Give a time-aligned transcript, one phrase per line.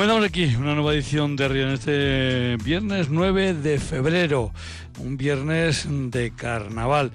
[0.00, 4.50] Comenzamos aquí una nueva edición de Río en este viernes 9 de febrero,
[4.98, 7.12] un viernes de carnaval.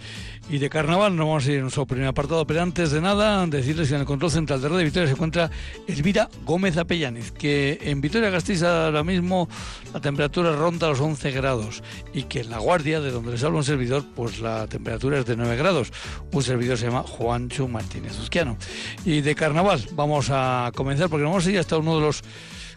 [0.52, 3.43] Y de carnaval nos vamos a ir en nuestro primer apartado, pero antes de nada,
[3.48, 5.50] decirles que en el control central de Radio Victoria se encuentra
[5.88, 9.50] Elvira Gómez Apellaniz, que en Vitoria Gasteiz ahora mismo
[9.92, 11.82] la temperatura ronda los 11 grados
[12.14, 15.25] y que en La Guardia, de donde les habla un servidor, pues la temperatura es
[15.25, 15.92] de 9 grados.
[16.32, 18.57] Un servidor se llama Juancho Martínez Uzquiano.
[19.06, 22.24] Y de carnaval vamos a comenzar porque vamos a ir hasta uno de los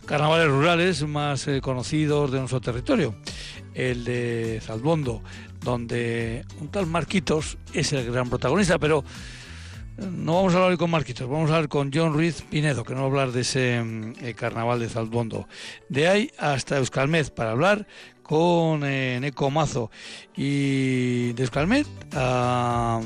[0.08, 3.14] carnavales rurales más eh, conocidos de nuestro territorio,
[3.74, 5.22] el de Zalbondo,
[5.60, 9.04] donde un tal Marquitos es el gran protagonista, pero
[9.98, 12.84] eh, no vamos a hablar hoy con Marquitos, vamos a hablar con John Ruiz Pinedo,
[12.84, 15.46] que nos va a hablar de ese mm, eh, carnaval de Zalbondo.
[15.90, 17.86] De ahí hasta Euskalmet para hablar
[18.22, 19.90] con Neco Mazo
[20.34, 23.00] y de Euskalmet a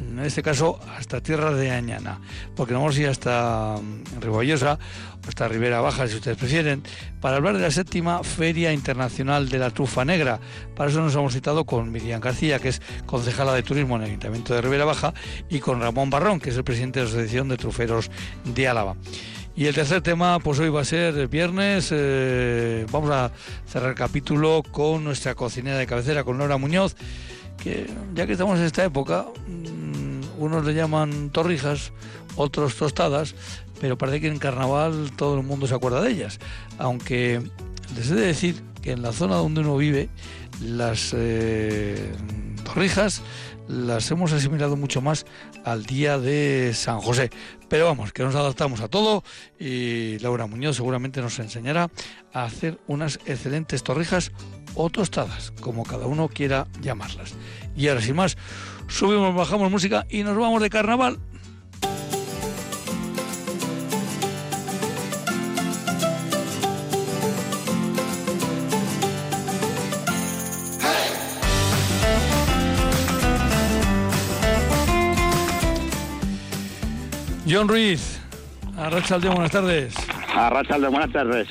[0.00, 2.20] en este caso hasta Tierra de Añana,
[2.54, 4.20] porque nos vamos a ir hasta mm,
[5.26, 6.82] Hasta Ribera Baja, si ustedes prefieren,
[7.20, 10.38] para hablar de la séptima Feria Internacional de la Trufa Negra.
[10.76, 14.08] Para eso nos hemos citado con Miriam García, que es concejala de turismo en el
[14.08, 15.14] Ayuntamiento de Ribera Baja,
[15.48, 18.10] y con Ramón Barrón, que es el presidente de la Asociación de Truferos
[18.44, 18.96] de Álava.
[19.56, 21.90] Y el tercer tema, pues hoy va a ser viernes.
[21.92, 23.30] Eh, vamos a
[23.66, 26.96] cerrar el capítulo con nuestra cocinera de cabecera, con Laura Muñoz,
[27.62, 29.26] que ya que estamos en esta época,
[30.38, 31.92] unos le llaman torrijas,
[32.34, 33.36] otros tostadas,
[33.80, 36.38] pero parece que en carnaval todo el mundo se acuerda de ellas.
[36.78, 37.42] Aunque
[37.96, 40.08] les he de decir que en la zona donde uno vive,
[40.60, 42.12] las eh,
[42.64, 43.22] torrijas
[43.68, 45.24] las hemos asimilado mucho más
[45.64, 47.30] al día de San José.
[47.68, 49.24] Pero vamos, que nos adaptamos a todo
[49.58, 51.90] y Laura Muñoz seguramente nos enseñará
[52.32, 54.32] a hacer unas excelentes torrijas
[54.74, 57.34] o tostadas, como cada uno quiera llamarlas.
[57.76, 58.36] Y ahora sin más,
[58.88, 61.18] subimos, bajamos música y nos vamos de carnaval.
[77.54, 78.20] John Ruiz,
[78.76, 79.94] Arrachalde, buenas tardes.
[80.34, 81.46] Arrachalde, buenas tardes.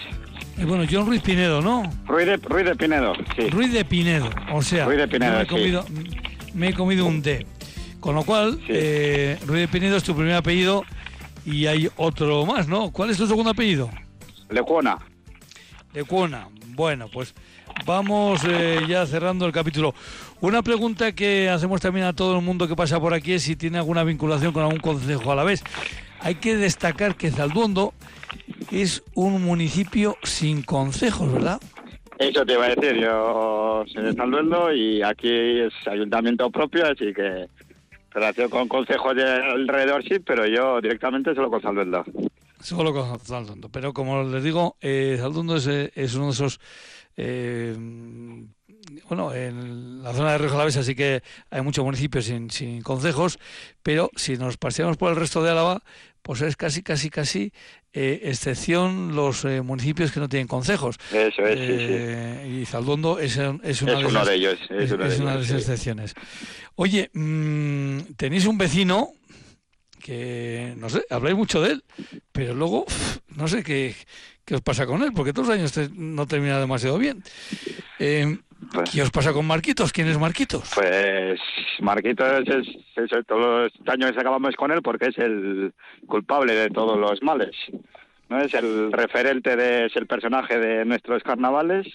[0.58, 1.90] Eh, bueno, John Ruiz Pinedo, ¿no?
[2.06, 3.50] Ruiz de, Ruiz de Pinedo, sí.
[3.50, 5.86] Ruiz de Pinedo, o sea, Ruiz de Pinedo, me, he comido,
[6.54, 7.48] me he comido un D.
[8.02, 10.84] Con lo cual, eh, Ruiz de Pinedo es tu primer apellido
[11.46, 12.92] y hay otro más, ¿no?
[12.92, 13.90] ¿Cuál es tu segundo apellido?
[14.50, 14.98] Lecuona.
[15.94, 16.50] Lecuona.
[16.76, 17.34] Bueno, pues
[17.86, 19.96] vamos eh, ya cerrando el capítulo.
[20.44, 23.56] Una pregunta que hacemos también a todo el mundo que pasa por aquí es si
[23.56, 25.64] tiene alguna vinculación con algún concejo a la vez.
[26.20, 27.94] Hay que destacar que Zalduondo
[28.70, 31.62] es un municipio sin concejos, ¿verdad?
[32.20, 35.30] Eso te iba a decir, yo soy de Zalduondo y aquí
[35.62, 37.48] es ayuntamiento propio, así que
[38.12, 42.04] relación con consejos de alrededor sí, pero yo directamente solo con Zalduondo.
[42.60, 46.60] Solo con Zalduondo, pero como les digo, eh, Zalduondo es, es uno de esos...
[47.16, 47.78] Eh,
[49.08, 53.40] bueno, en la zona de Río Alavesa sí que hay muchos municipios sin, sin concejos,
[53.82, 55.82] pero si nos paseamos por el resto de Álava,
[56.22, 57.52] pues es casi, casi, casi
[57.92, 60.98] eh, excepción los eh, municipios que no tienen concejos.
[61.12, 62.62] Eso es, eh, sí, sí.
[62.62, 64.60] Y Zaldondo es, es, una, es de, uno de ellos.
[64.70, 65.56] Es, de una de esas sí.
[65.56, 66.14] excepciones.
[66.76, 69.12] Oye, mmm, tenéis un vecino
[70.02, 71.84] que, no sé, habláis mucho de él,
[72.32, 72.86] pero luego,
[73.36, 73.96] no sé qué,
[74.46, 77.24] qué os pasa con él, porque todos los años te, no termina demasiado bien.
[78.72, 79.92] Pues- ¿Qué os pasa con Marquitos?
[79.92, 80.72] ¿Quién es Marquitos?
[80.76, 81.40] Pues
[81.80, 85.74] Marquitos es, es, es- todos los años que acabamos con él porque es el
[86.08, 87.56] culpable de todos los males.
[88.30, 91.88] No es el referente de, es el personaje de nuestros carnavales,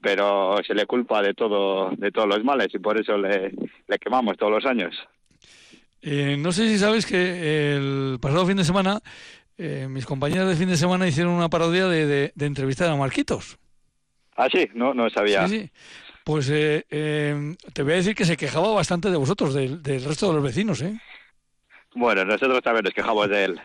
[0.00, 3.52] pero se le culpa de todo, de todos los males y por eso le,
[3.88, 4.94] le quemamos todos los años.
[6.00, 9.00] Eh, no sé si sabes que el pasado fin de semana
[9.58, 12.96] eh, mis compañeras de fin de semana hicieron una parodia de, de, de entrevistar a
[12.96, 13.58] Marquitos.
[14.44, 15.46] Ah, sí, no, no sabía.
[15.48, 15.70] Sí, sí.
[16.24, 20.04] Pues eh, eh, te voy a decir que se quejaba bastante de vosotros, del, del
[20.04, 20.98] resto de los vecinos, ¿eh?
[21.94, 23.60] Bueno, nosotros también nos quejamos de él.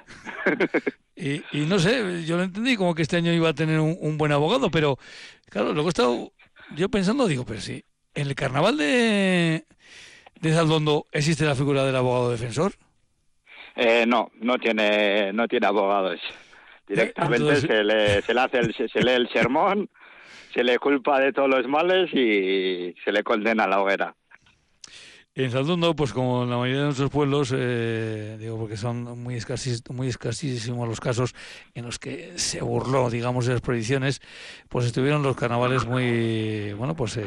[1.19, 3.97] Y, y no sé, yo lo entendí como que este año iba a tener un,
[3.99, 4.99] un buen abogado, pero
[5.49, 6.31] claro, luego he estado
[6.75, 7.83] yo pensando, digo, pero sí,
[8.13, 9.65] en el carnaval de,
[10.39, 12.73] de Zaldondo existe la figura del abogado defensor.
[13.75, 16.19] Eh, no, no tiene, no tiene abogados.
[16.87, 19.89] Directamente Entonces- se, le, se le hace el, se lee el sermón,
[20.53, 24.15] se le culpa de todos los males y se le condena a la hoguera.
[25.39, 29.35] En Saldundo, pues como en la mayoría de nuestros pueblos, eh, digo porque son muy,
[29.35, 31.35] escasis, muy escasísimos los casos
[31.75, 34.19] en los que se burló, digamos, de las prohibiciones,
[34.67, 37.23] pues estuvieron los carnavales muy, bueno, pues eh,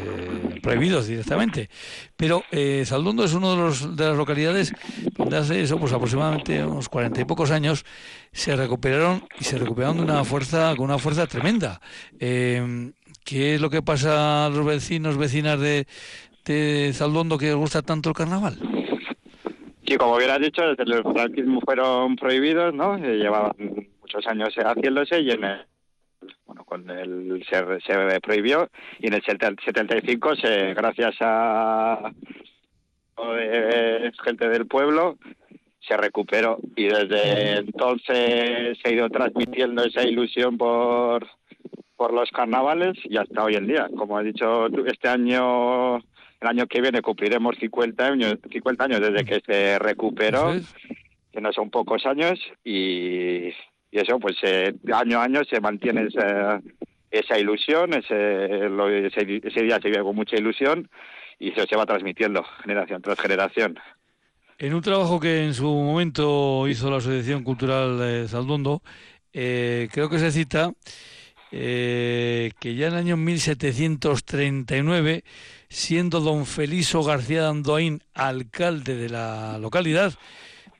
[0.60, 1.70] prohibidos directamente.
[2.16, 4.72] Pero eh, Saldundo es uno de, los, de las localidades
[5.16, 7.84] donde hace eso, pues aproximadamente unos cuarenta y pocos años,
[8.32, 11.80] se recuperaron y se recuperaron de una fuerza, con una fuerza tremenda.
[12.18, 12.90] Eh,
[13.24, 15.86] ¿Qué es lo que pasa a los vecinos, vecinas de,
[16.44, 18.58] de Saldondo que os gusta tanto el carnaval?
[19.86, 22.96] Sí, como bien has dicho, desde el franquismo fueron prohibidos, ¿no?
[22.98, 23.54] Llevaban
[24.00, 25.66] muchos años haciéndose y en el,
[26.46, 28.68] bueno, con el se, se prohibió
[28.98, 32.12] y en el 75 se, gracias a
[34.24, 35.18] gente del pueblo
[35.86, 41.26] se recuperó y desde entonces se ha ido transmitiendo esa ilusión por
[42.00, 43.86] por los carnavales y hasta hoy en día.
[43.94, 49.22] Como he dicho, este año, el año que viene cumpliremos 50 años, 50 años desde
[49.22, 50.54] que se recuperó,
[51.30, 53.52] que no son pocos años, y, y
[53.92, 56.62] eso, pues eh, año a año se mantiene esa,
[57.10, 60.88] esa ilusión, ese, lo, ese, ese, día se vive con mucha ilusión
[61.38, 63.78] y eso se va transmitiendo generación tras generación.
[64.56, 68.80] En un trabajo que en su momento hizo la Asociación Cultural de Saldondo,
[69.34, 70.72] eh, creo que se cita
[71.52, 75.24] eh, que ya en el año 1739,
[75.68, 80.14] siendo don Feliso García de Andoain alcalde de la localidad,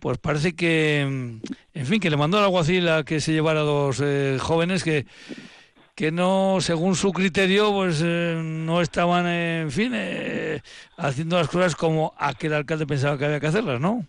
[0.01, 3.65] pues parece que, en fin, que le mandó al alguacil a que se llevara a
[3.65, 5.07] dos eh, jóvenes que,
[5.95, 10.63] que no, según su criterio, pues eh, no estaban, en fin, eh,
[10.97, 14.07] haciendo las cosas como aquel alcalde pensaba que había que hacerlas, ¿no?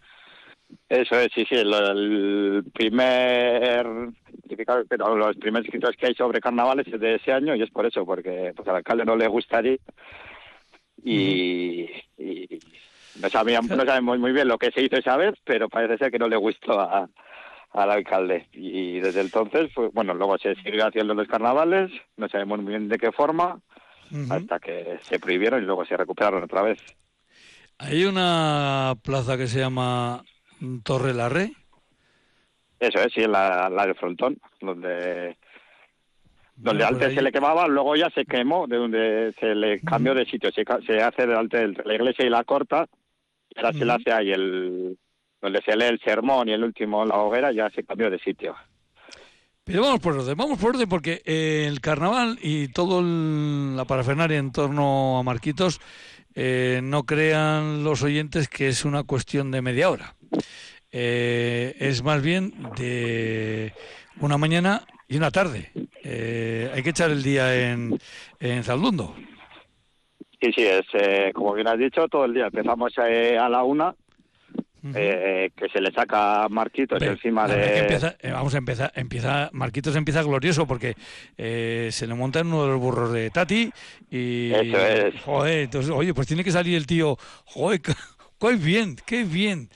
[0.91, 4.11] Eso es, sí, sí, el, el primer
[4.89, 7.85] pero los primeros escritos que hay sobre carnavales es de ese año y es por
[7.85, 9.77] eso, porque pues, al alcalde no le gustaría
[11.01, 12.59] y, y
[13.21, 16.11] no, sabíamos, no sabemos muy bien lo que se hizo esa vez, pero parece ser
[16.11, 17.07] que no le gustó a,
[17.71, 18.49] al alcalde.
[18.51, 22.89] Y desde entonces, pues, bueno, luego se siguió haciendo los carnavales, no sabemos muy bien
[22.89, 23.61] de qué forma,
[24.29, 26.79] hasta que se prohibieron y luego se recuperaron otra vez.
[27.77, 30.25] Hay una plaza que se llama
[30.83, 31.51] Torre Larre.
[32.79, 35.37] Eso es, sí, la, la del frontón, donde
[36.55, 40.25] donde antes se le quemaba, luego ya se quemó, de donde se le cambió de
[40.25, 42.87] sitio, se, se hace delante de la iglesia y la corta,
[43.49, 44.97] y ahora se le hace ahí el,
[45.41, 48.55] donde se lee el sermón y el último la hoguera, ya se cambió de sitio.
[49.63, 54.37] Pero vamos por orden, vamos por orden porque eh, el carnaval y toda la parafernaria
[54.37, 55.79] en torno a Marquitos
[56.35, 60.15] eh, no crean los oyentes que es una cuestión de media hora
[60.91, 63.73] eh, es más bien de
[64.19, 65.71] una mañana y una tarde.
[66.03, 67.97] Eh, hay que echar el día en,
[68.39, 69.15] en Zaldundo.
[70.41, 72.45] Sí, sí, es eh, como bien has dicho, todo el día.
[72.45, 73.93] Empezamos eh, a la una,
[74.95, 77.79] eh, que se le saca Marquitos Pero, encima de...
[77.79, 80.95] Empieza, eh, vamos a empezar, empieza, Marquitos empieza glorioso porque
[81.37, 83.71] eh, se le monta en uno de los burros de Tati
[84.09, 84.51] y...
[84.51, 85.21] Eso es.
[85.21, 87.81] Joder, entonces, oye, pues tiene que salir el tío, joder,
[88.39, 89.69] qué bien, qué bien.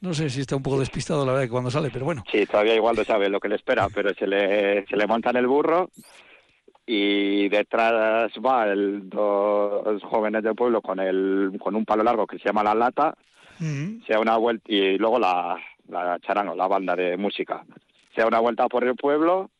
[0.00, 2.22] No sé si está un poco despistado la verdad que cuando sale, pero bueno.
[2.30, 5.30] Sí, todavía igual no sabe lo que le espera, pero se le, se le monta
[5.30, 5.90] en el burro
[6.86, 12.38] y detrás va el, dos jóvenes del pueblo con el con un palo largo que
[12.38, 13.14] se llama la lata,
[13.60, 14.06] uh -huh.
[14.06, 15.58] se da una vuelta y luego la,
[15.88, 17.64] la charano, la banda de música.
[18.14, 19.50] Se da una vuelta por el pueblo,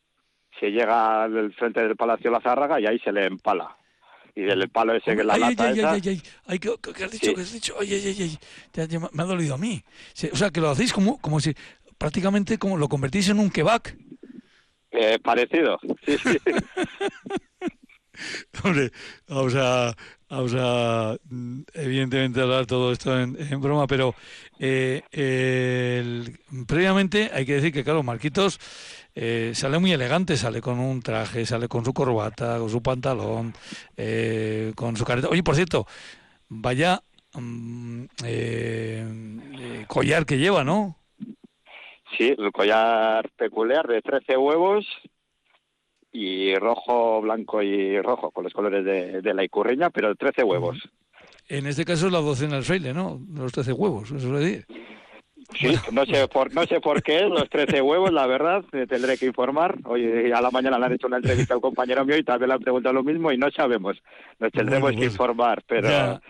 [0.59, 3.75] se llega al frente del Palacio La Zárraga y ahí se le empala
[4.35, 5.91] y del palo ese que la ay, lata ay, esa...
[5.91, 7.25] ay, ay, ay, ¿qué, qué has dicho?
[7.27, 7.35] Sí.
[7.35, 7.75] ¿Qué has dicho?
[7.79, 8.39] Ay, ay, ay,
[8.77, 8.99] ay.
[9.13, 9.83] Me ha dolido a mí.
[10.31, 11.53] O sea, que lo hacéis como, como si
[11.97, 13.81] prácticamente como lo convertís en un kebab.
[14.91, 16.37] Eh, parecido, sí, sí.
[18.63, 18.91] Hombre,
[19.27, 19.95] vamos a,
[20.29, 21.17] vamos a
[21.73, 24.15] evidentemente hablar todo esto en, en broma, pero
[24.59, 28.59] eh, el, previamente hay que decir que, claro, Marquitos
[29.15, 33.53] eh, sale muy elegante, sale con un traje, sale con su corbata, con su pantalón,
[33.97, 35.29] eh, con su careta.
[35.29, 35.85] Oye, por cierto,
[36.47, 37.01] vaya
[37.35, 38.07] um,
[39.87, 40.95] collar que lleva, ¿no?
[42.17, 44.85] Sí, el collar peculiar de 13 huevos
[46.11, 50.77] y rojo, blanco y rojo, con los colores de, de la icurriña, pero 13 huevos.
[51.47, 53.19] En este caso es la docena del fraile, ¿no?
[53.33, 54.65] Los 13 huevos, eso le dice.
[55.59, 59.17] Sí, no sé por no sé por qué los 13 huevos, la verdad, me tendré
[59.17, 59.77] que informar.
[59.83, 62.55] Hoy a la mañana le han hecho una entrevista al compañero mío y también le
[62.55, 63.97] han preguntado lo mismo y no sabemos.
[64.39, 66.21] Nos tendremos bueno, pues, que informar, pero ya,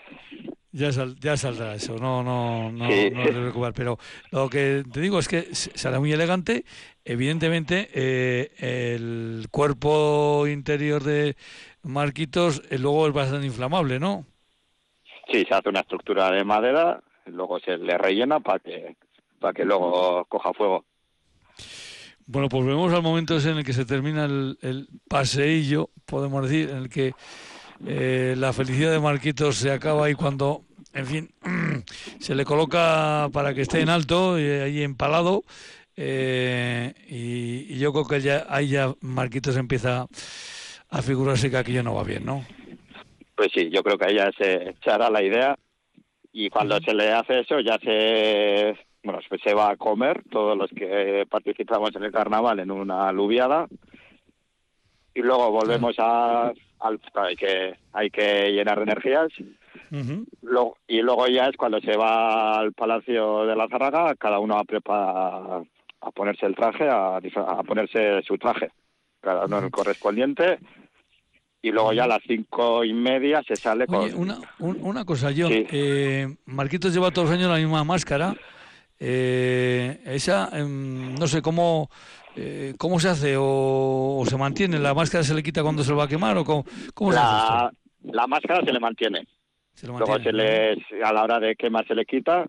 [0.71, 3.11] ya, sal, ya, saldrá eso, no no no, sí.
[3.11, 3.99] no pero
[4.31, 6.65] lo que te digo es que sale muy elegante,
[7.05, 8.51] evidentemente eh,
[8.95, 11.35] el cuerpo interior de
[11.83, 14.25] Marquitos eh, luego es bastante inflamable, ¿no?
[15.31, 16.99] Sí, se hace una estructura de madera
[17.31, 18.95] luego se le rellena para que,
[19.39, 20.85] para que luego coja fuego.
[22.25, 26.47] Bueno, pues vemos al momento ese en el que se termina el, el paseillo, podemos
[26.47, 27.13] decir, en el que
[27.87, 31.29] eh, la felicidad de Marquitos se acaba ahí cuando, en fin,
[32.19, 35.43] se le coloca para que esté en alto y ahí empalado.
[35.95, 40.07] Eh, y, y, yo creo que ya ahí ya Marquitos empieza
[40.89, 42.45] a figurarse que aquello no va bien, ¿no?
[43.35, 45.57] Pues sí, yo creo que ella se, se hará la idea
[46.31, 50.69] y cuando se le hace eso ya se bueno se va a comer todos los
[50.71, 53.67] que participamos en el carnaval en una aluviada
[55.13, 56.51] y luego volvemos a
[56.81, 59.27] al, hay que hay que llenar de energías.
[60.41, 64.57] Luego- y luego ya es cuando se va al palacio de la Zarraga cada uno
[64.57, 65.63] a preparar
[66.01, 68.69] a ponerse el traje a, a ponerse su traje
[69.21, 70.59] cada uno el correspondiente
[71.61, 75.03] y luego ya a las cinco y media se sale Oye, con una, un- una
[75.03, 75.51] cosa, John.
[75.51, 75.65] Sí.
[75.71, 78.33] Eh, Marquitos lleva todos los años la misma máscara.
[78.99, 81.89] Eh, esa, em, no sé cómo,
[82.35, 84.77] eh, cómo se hace o, o se mantiene.
[84.79, 87.17] ¿La máscara se le quita cuando se lo va a quemar o cómo, cómo se
[87.19, 87.71] hace la,
[88.11, 89.25] la máscara se le mantiene
[89.73, 90.75] Se lo luego se mantiene.
[90.83, 92.45] le a la hora de quemar se le quita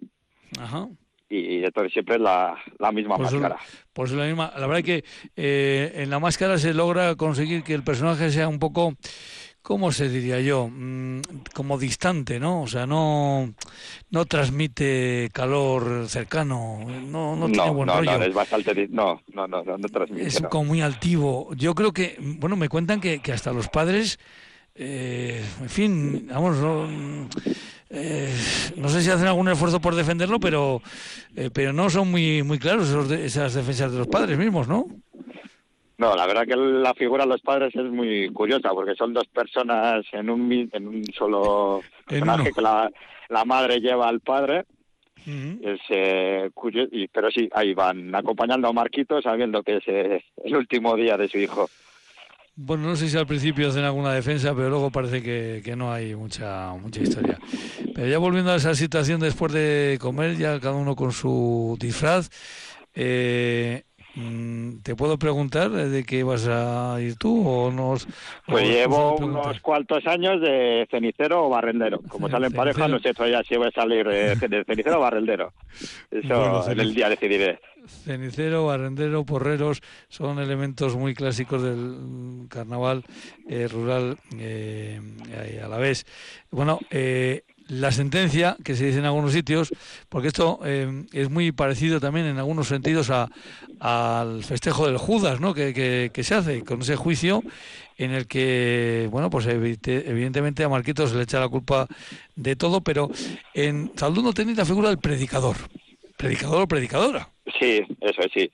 [0.58, 0.88] Ajá.
[1.28, 3.60] y entonces siempre es la, la misma Por eso- máscara
[3.92, 4.52] Pues la misma.
[4.56, 5.04] La verdad es que
[5.36, 8.94] eh, en la máscara se logra conseguir que el personaje sea un poco,
[9.62, 10.68] ¿cómo se diría yo?
[10.68, 11.20] Mm,
[11.54, 12.62] como distante, ¿no?
[12.62, 13.52] O sea, no,
[14.10, 18.18] no transmite calor cercano, no, no tiene no buen no, rollo.
[18.18, 21.54] no es bastante di- no no no transmite Es como muy altivo.
[21.54, 24.18] Yo creo que, bueno, me cuentan que, que hasta los padres,
[24.74, 27.28] eh, en fin, vamos, no,
[27.90, 28.32] eh,
[28.76, 30.80] no sé si hacen algún esfuerzo por defenderlo, pero,
[31.36, 34.68] eh, pero no son muy, muy claros esos de- esas defensas de los padres mismos,
[34.68, 34.86] ¿no?
[36.00, 39.26] No, la verdad que la figura de los padres es muy curiosa porque son dos
[39.28, 42.90] personas en un en un solo En personaje que la,
[43.28, 44.64] la madre lleva al padre
[45.26, 45.60] Ujú.
[45.62, 46.50] es eh,
[46.90, 51.18] y, pero sí ahí van acompañando a Marquito sabiendo que es eh, el último día
[51.18, 51.68] de su hijo
[52.56, 55.92] Bueno, no sé si al principio hacen alguna defensa, pero luego parece que, que no
[55.92, 57.38] hay mucha mucha historia.
[57.94, 62.30] Pero ya volviendo a esa situación después de comer, ya cada uno con su disfraz,
[62.94, 63.84] eh,
[64.82, 68.06] ¿te puedo preguntar de qué vas a ir tú o nos?
[68.46, 73.14] pues llevo unos cuantos años de cenicero o barrendero como Ce- salen pareja no sé
[73.14, 75.52] todavía si voy a salir eh, de cenicero o barrendero
[76.10, 82.46] eso Bueno, en el día decidiré Cenicero, barrendero, porreros son elementos muy clásicos del mm,
[82.48, 83.04] carnaval
[83.48, 85.00] eh, rural eh,
[85.30, 86.04] eh, a la vez.
[86.50, 89.70] Bueno, eh, la sentencia que se dice en algunos sitios,
[90.08, 93.28] porque esto eh, es muy parecido también en algunos sentidos a,
[93.78, 95.54] al festejo del Judas, ¿no?
[95.54, 95.72] Que,
[96.12, 97.42] que- se hace con ese juicio
[97.96, 101.86] en el que, bueno, pues evidentemente a Marquitos se le echa la culpa
[102.36, 103.08] de todo, pero
[103.54, 105.56] en Zalduno tenéis la figura del predicador.
[106.16, 107.28] Predicador o predicadora.
[107.58, 108.50] Sí, eso sí.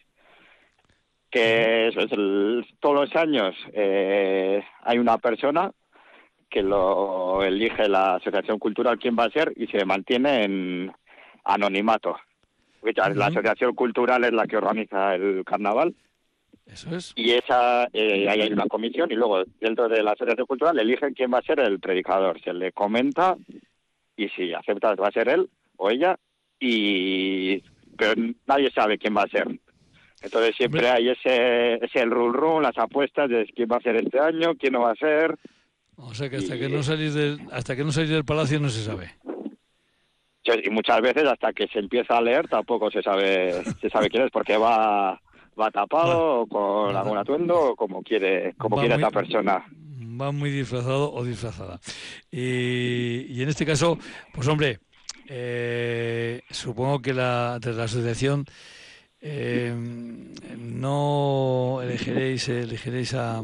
[1.30, 5.70] Que eso es el, todos los años eh, hay una persona
[6.48, 10.92] que lo elige la asociación cultural quién va a ser y se mantiene en
[11.44, 12.16] anonimato.
[13.14, 15.94] La asociación cultural es la que organiza el carnaval
[16.66, 17.12] Eso es.
[17.16, 21.14] y esa eh, ahí hay una comisión y luego dentro de la asociación cultural eligen
[21.14, 22.40] quién va a ser el predicador.
[22.42, 23.36] Se le comenta
[24.16, 26.16] y si acepta va a ser él o ella
[26.60, 27.60] y
[27.96, 28.14] pero
[28.46, 29.48] nadie sabe quién va a ser.
[30.22, 34.54] Entonces siempre hay ese ese run, las apuestas de quién va a ser este año,
[34.54, 35.36] quién no va a ser.
[35.96, 38.60] O sea que hasta Y- que no salís del, hasta que no salís del palacio
[38.60, 39.14] no se sabe.
[40.64, 44.22] Y muchas veces hasta que se empieza a leer tampoco se sabe se sabe quién
[44.24, 45.20] es porque va
[45.58, 49.64] va tapado con algún atuendo o como quiere como Va quiere muy- esa persona.
[50.20, 51.80] Va muy disfrazado o disfrazada.
[52.30, 53.98] Y, y en este caso,
[54.32, 54.78] pues hombre,
[55.28, 58.44] eh, supongo que la, de la asociación
[59.20, 59.74] eh,
[60.58, 63.42] no elegiréis, elegiréis a,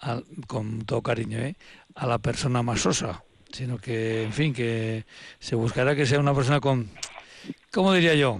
[0.00, 1.54] a- con todo cariño, ¿eh?
[1.94, 5.04] a la persona más sosa, sino que, en fin, que
[5.38, 6.88] se buscará que sea una persona con,
[7.72, 8.38] ¿cómo diría yo?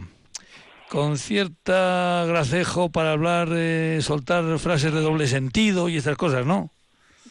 [0.88, 6.70] Con cierta gracejo para hablar, eh, soltar frases de doble sentido y estas cosas, ¿no?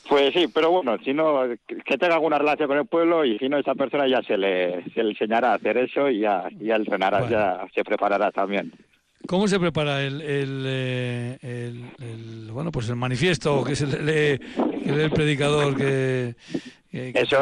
[0.07, 3.50] Pues sí, pero bueno, si no, que tenga alguna relación con el pueblo y si
[3.50, 6.75] no, esa persona ya se le, se le enseñará a hacer eso y ya, ya
[6.77, 7.31] entrenará, Bueno.
[7.31, 8.71] ya se preparará también.
[9.29, 14.01] ¿Cómo se prepara el, el, eh, el- el- bueno pues el manifiesto que se le
[14.01, 14.39] lee,
[14.83, 16.33] que lee el predicador que,
[16.89, 17.38] que- que Eso,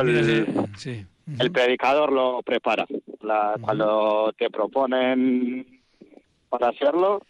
[0.75, 1.05] sí.
[1.27, 1.37] Ujú.
[1.41, 2.85] El predicador lo prepara.
[3.21, 3.55] La-.
[3.61, 5.65] Cuando te proponen
[6.49, 7.21] para hacerlo,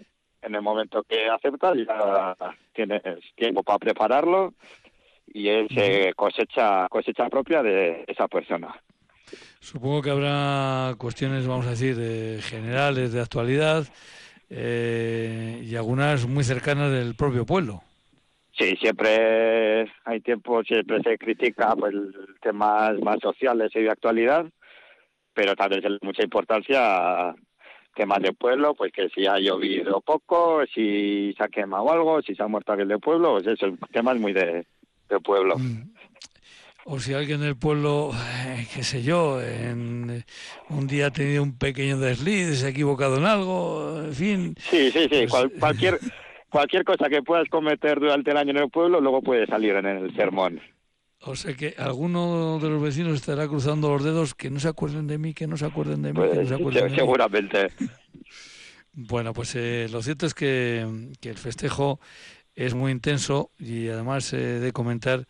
[0.42, 2.36] en el momento que aceptas ya
[2.74, 3.04] tienes
[3.36, 4.56] tiempo para prepararlo
[5.36, 8.74] y es eh, cosecha cosecha propia de esa persona.
[9.60, 13.86] Supongo que habrá cuestiones, vamos a decir, generales de actualidad
[14.50, 17.82] eh, y algunas muy cercanas del propio pueblo.
[18.58, 21.94] Sí, siempre hay tiempo, siempre se critica pues,
[22.42, 24.46] temas más sociales y de actualidad,
[25.34, 27.36] pero también se le mucha importancia a
[27.94, 32.34] temas de pueblo, pues que si ha llovido poco, si se ha quemado algo, si
[32.36, 34.66] se ha muerto alguien del pueblo, pues eso, el tema es muy de,
[35.24, 35.56] pueblo.
[36.90, 38.12] O si alguien del pueblo,
[38.46, 40.24] eh, qué sé yo, en,
[40.70, 44.56] un día ha tenido un pequeño desliz, se ha equivocado en algo, en fin.
[44.58, 46.00] Sí, sí, sí, pues, cualquier
[46.50, 49.86] cualquier cosa que puedas cometer durante el año en el pueblo, luego puede salir en
[49.86, 50.62] el sermón.
[51.24, 55.08] O sea que alguno de los vecinos estará cruzando los dedos que no se acuerden
[55.08, 57.68] de mí, que no se acuerden de mí, que no se pues, acuerden seguramente.
[58.94, 60.88] Bueno, pues eh, lo cierto es que,
[61.22, 62.00] el festejo
[62.56, 65.28] es muy intenso y además he de comentar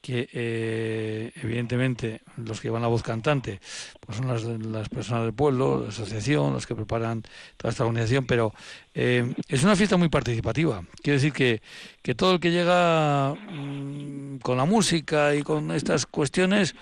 [0.00, 3.58] que eh, evidentemente los que llevan la voz cantante
[4.00, 7.22] pues son las, las personas del pueblo, la asociación, los que preparan
[7.56, 8.52] toda esta organización, pero
[8.94, 10.82] eh, es una fiesta muy participativa.
[11.02, 11.60] Quiere decir que,
[12.02, 16.74] que todo el que llega mm, con la música y con estas cuestiones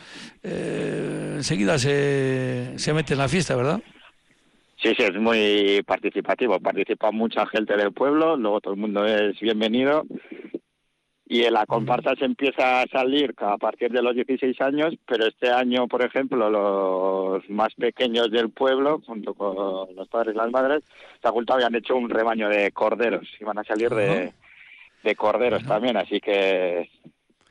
[0.43, 3.81] eh, enseguida se, se mete en la fiesta, ¿verdad?
[4.83, 6.61] Sí, sí, es muy participativo.
[6.61, 10.05] Participa mucha gente del pueblo, luego todo el mundo es bienvenido
[11.28, 15.50] y la comparsa se empieza a salir a partir de los 16 años, pero este
[15.50, 20.85] año, por ejemplo, los más pequeños del pueblo, junto con los padres y las madres,
[21.21, 21.28] se
[21.64, 24.33] han hecho un rebaño de corderos, y van a salir de,
[25.02, 26.88] de corderos también, así que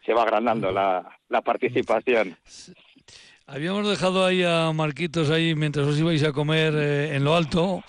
[0.06, 2.38] se va agrandando la, la participación.
[3.48, 7.84] Habíamos dejado ahí a Marquitos ahí mientras os ibais a comer eh, en lo alto,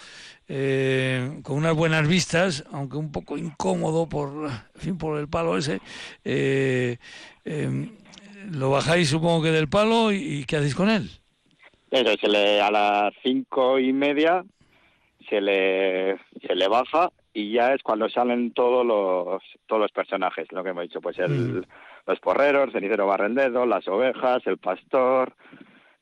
[0.48, 5.80] eh, con unas buenas vistas, aunque un poco incómodo por, fin, por el palo ese.
[6.24, 6.98] Eh,
[7.44, 7.90] em,
[8.52, 11.10] lo bajáis supongo que del palo y, ¿qué hacéis con él?
[11.90, 14.44] Eso, se le, a las cinco y media
[15.28, 20.50] se le, se le baja y ya es cuando salen todos los todos los personajes,
[20.52, 21.64] lo que hemos dicho, pues el, mm.
[22.06, 25.34] los porreros, cenicero barrendedo, las ovejas, el pastor,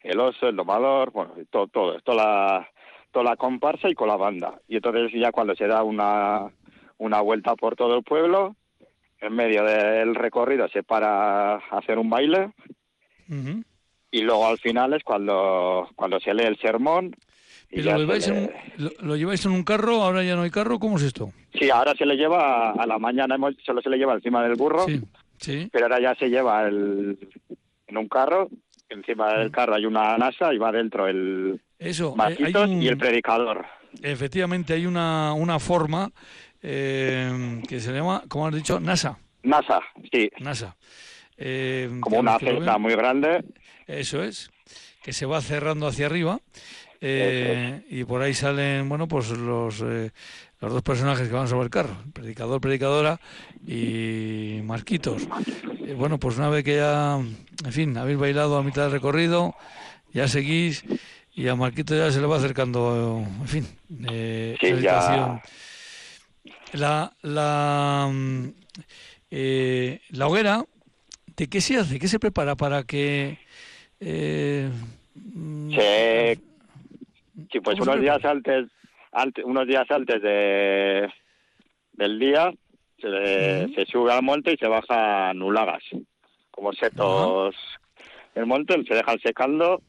[0.03, 2.69] el oso, el domador, bueno, todo, todo, toda la,
[3.15, 4.61] toda la comparsa y con la banda.
[4.69, 6.51] Y entonces ya cuando se da una,
[6.99, 8.57] una vuelta por todo el pueblo,
[9.21, 12.53] en medio del recorrido se para a hacer un baile
[14.11, 17.17] y luego al final es cuando, cuando se lee el sermón.
[17.71, 18.51] Y lo, lleváis en,
[19.01, 20.03] lo, lleváis en un carro?
[20.03, 20.79] ¿Ahora ya no hay carro?
[20.79, 21.31] ¿Cómo es esto?
[21.59, 24.57] Sí, ahora se le lleva a la mañana, hemos, solo se le lleva encima del
[24.57, 25.01] burro, sí,
[25.39, 25.69] sí.
[25.73, 27.17] pero ahora ya se lleva el,
[27.87, 28.49] en un carro,
[28.89, 32.37] encima del carro hay una NASA y va dentro el, eso, eh,
[32.81, 33.65] y el predicador.
[34.03, 36.11] Efectivamente, hay una, una forma
[36.63, 39.19] eh, que se llama, como has dicho, NASA.
[39.43, 40.31] NASA, sí.
[40.41, 40.77] NASA.
[41.37, 43.45] Eh, como una cesta muy grande.
[43.87, 44.51] Eso es,
[45.03, 46.41] que se va cerrando hacia arriba.
[47.03, 51.97] y por ahí salen, bueno, pues los, los dos personajes que van sobre el carro,
[52.15, 53.21] predicador, predicadora
[53.67, 55.29] y Marquitos.
[55.99, 59.55] bueno, pues una vez que ya, en fin, habéis bailado a mitad del recorrido,
[60.15, 60.83] ya seguís
[61.35, 63.67] y a Marquito ya se le va acercando, en fin,
[64.09, 65.43] eh, la
[66.73, 68.49] La, la, mm,
[69.31, 70.65] eh, la hoguera,
[71.37, 71.99] ¿de qué se hace?
[71.99, 73.39] ¿Qué se prepara para que...
[73.99, 74.71] Eh,
[75.15, 75.71] mm,
[77.51, 78.67] sí, pues unos días antes,
[79.13, 81.09] antes, unos días antes de,
[81.95, 82.53] del día
[83.01, 85.83] se, se sube al monte y se baja nulagas,
[86.53, 87.57] como setos.
[88.37, 89.81] El monte se dejan secando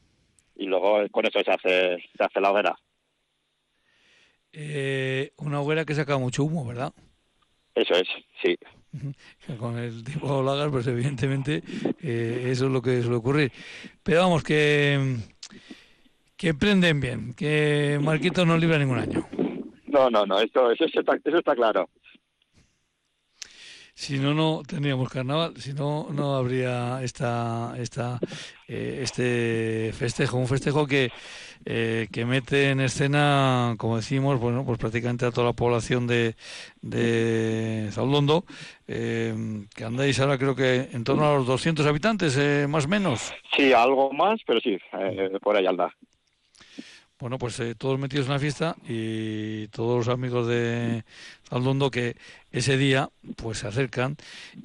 [0.56, 2.76] y luego con eso se hace, se hace la hoguera.
[4.52, 6.92] Eh, una hoguera que saca mucho humo, ¿verdad?
[7.74, 8.08] Eso es,
[8.42, 8.56] sí.
[9.58, 11.62] Con el tipo de lagas, pues evidentemente
[12.02, 13.52] eh, eso es lo que suele ocurrir.
[14.02, 15.16] Pero vamos, que,
[16.36, 19.28] que prenden bien, que Marquito no libra ningún año.
[19.86, 21.88] No, no, no, esto, eso, está, eso está claro.
[23.98, 28.20] Si no, no tendríamos carnaval, si no, no habría esta, esta,
[28.68, 31.10] eh, este festejo, un festejo que,
[31.64, 36.36] eh, que mete en escena, como decimos, bueno, pues prácticamente a toda la población de,
[36.82, 38.44] de Zaulondo,
[38.86, 43.32] eh, que andáis ahora creo que en torno a los 200 habitantes, más o menos.
[43.56, 44.76] Sí, algo más, pero sí,
[45.40, 45.90] por ahí anda.
[47.18, 51.02] Bueno, pues eh, todos metidos en la fiesta y todos los amigos de
[51.50, 52.14] Aldondo que
[52.52, 54.18] ese día pues se acercan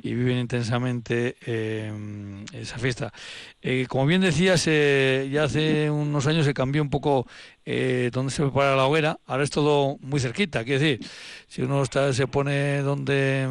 [0.04, 1.94] y viven intensamente eh,
[2.52, 3.14] esa fiesta.
[3.62, 7.26] Eh, como bien decías, ya hace unos años se cambió un poco
[7.66, 11.10] donde se prepara la hoguera, ahora es todo muy cerquita, quiere decir,
[11.48, 13.48] si uno está, se pone donde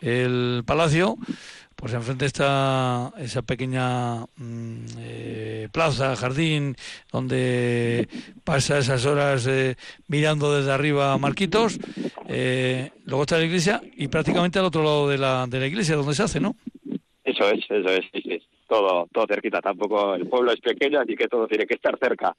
[0.00, 1.16] el palacio,
[1.76, 6.74] pues enfrente está esa pequeña mm, eh, plaza, jardín,
[7.12, 8.08] donde
[8.44, 9.76] pasa esas horas eh,
[10.08, 11.78] mirando desde arriba Marquitos.
[12.28, 15.96] Eh, luego está la iglesia y prácticamente al otro lado de la, de la iglesia
[15.96, 16.56] donde se hace, ¿no?
[17.22, 18.42] Eso es, eso es, sí, sí.
[18.68, 19.60] Todo, todo cerquita.
[19.60, 22.34] Tampoco el pueblo es pequeño, así que todo tiene que estar cerca.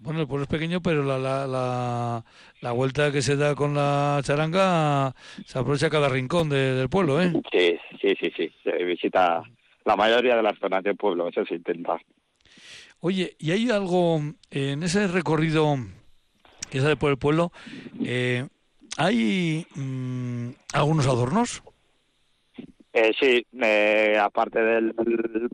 [0.00, 2.24] Bueno, el pueblo es pequeño, pero la, la,
[2.60, 5.12] la, vuelta que se da con la charanga
[5.44, 7.32] se aprovecha cada rincón del pueblo, ¿eh?
[7.52, 8.52] Sí, sí, sí, sí.
[8.62, 9.42] Se visita
[9.84, 11.98] la mayoría de las zonas del pueblo, eso se intenta.
[13.00, 15.76] Oye, ¿y hay algo en ese recorrido
[16.70, 17.50] que sale por el pueblo?
[18.04, 18.46] Eh,
[18.96, 21.62] ¿Hay mm, algunos adornos?
[22.92, 24.94] Eh, sí, eh, aparte del,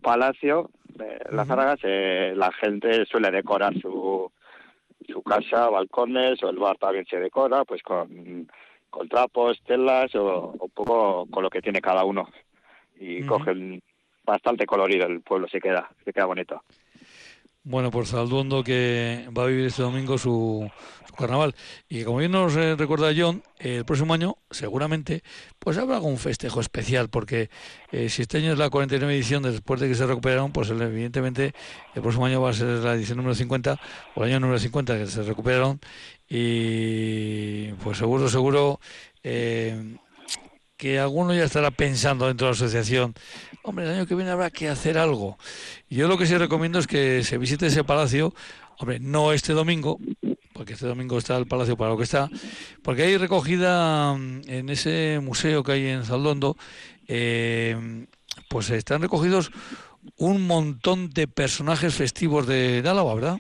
[0.01, 4.33] palacio de las Zaragas, eh, la gente suele decorar su,
[5.07, 8.49] su casa, balcones o el bar también se decora, pues con,
[8.91, 12.29] con trapos, telas o un poco con lo que tiene cada uno.
[12.99, 13.83] Y cogen
[14.25, 16.63] bastante colorido el pueblo, se queda, se queda bonito.
[17.67, 20.71] Bueno, pues Salduondo que va a vivir este domingo su,
[21.17, 21.55] carnaval.
[21.89, 25.23] Y como bien nos eh, recuerda John, el próximo año seguramente
[25.59, 27.49] pues habrá algún festejo especial, porque
[27.91, 31.55] eh, si este año es la 49 edición después de que se recuperaron, pues evidentemente
[31.95, 33.81] el próximo año va a ser la edición número 50
[34.15, 35.81] o el año número 50 que se recuperaron.
[36.29, 38.79] Y pues seguro, seguro
[39.23, 39.97] eh,
[40.85, 43.15] que alguno ya estará pensando dentro de la asociación,
[43.63, 45.39] hombre, el año que viene habrá que hacer algo.
[45.89, 48.35] Yo lo que sí recomiendo es que se visite ese palacio,
[48.79, 49.99] hombre, no este domingo,
[50.53, 52.29] porque este domingo está el palacio para lo que está,
[52.83, 56.55] porque hay recogida mm, en ese museo que hay en Saldondo,
[57.09, 58.05] eh,
[58.51, 59.53] pues están recogidos
[60.19, 63.39] un montón de personajes festivos de, Álava, ¿verdad?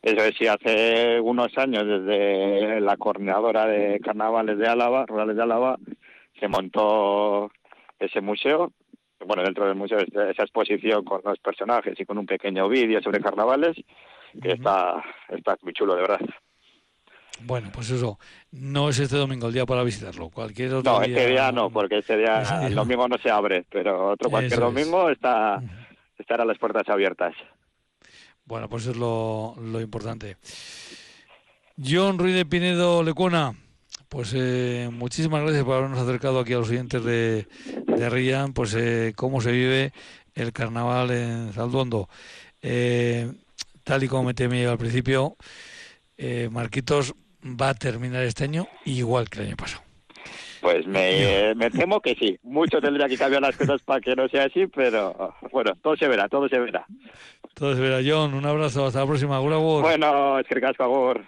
[0.00, 5.42] Eso es, sí, hace unos años desde la coordinadora de carnavales de Álava, rurales de
[5.42, 5.76] Álava,
[6.38, 7.50] se montó
[7.98, 8.72] ese museo,
[9.26, 13.20] bueno, dentro del museo esa exposición con los personajes y con un pequeño vídeo sobre
[13.20, 13.76] carnavales,
[14.40, 16.20] que está, está muy chulo, de verdad.
[17.42, 18.18] Bueno, pues eso,
[18.50, 20.28] no es este domingo el día para visitarlo.
[20.30, 24.10] Cualquier otro no, este día no, porque este día, el domingo no se abre, pero
[24.10, 25.62] otro cualquier domingo está
[26.18, 27.34] estará las puertas abiertas.
[28.44, 30.36] Bueno, pues es lo, lo importante.
[31.76, 33.54] John Ruiz de Pinedo Lecuna,
[34.08, 37.46] pues eh, muchísimas gracias por habernos acercado aquí a los oyentes de,
[37.86, 39.92] de Rian, pues eh, cómo se vive
[40.34, 42.08] el carnaval en Salduondo.
[42.62, 43.30] Eh,
[43.84, 45.36] tal y como me temía al principio,
[46.50, 49.82] Marquitos va a terminar este año igual que el año pasado.
[50.60, 52.36] Pues me, me, temo que sí.
[52.42, 56.08] Mucho tendría que cambiar las cosas para que no sea así, pero bueno, todo se
[56.08, 56.84] verá, todo se verá.
[57.54, 58.34] Todo se verá, John.
[58.34, 59.38] Un abrazo, hasta la próxima.
[59.38, 61.24] Bueno, es que casco, favor.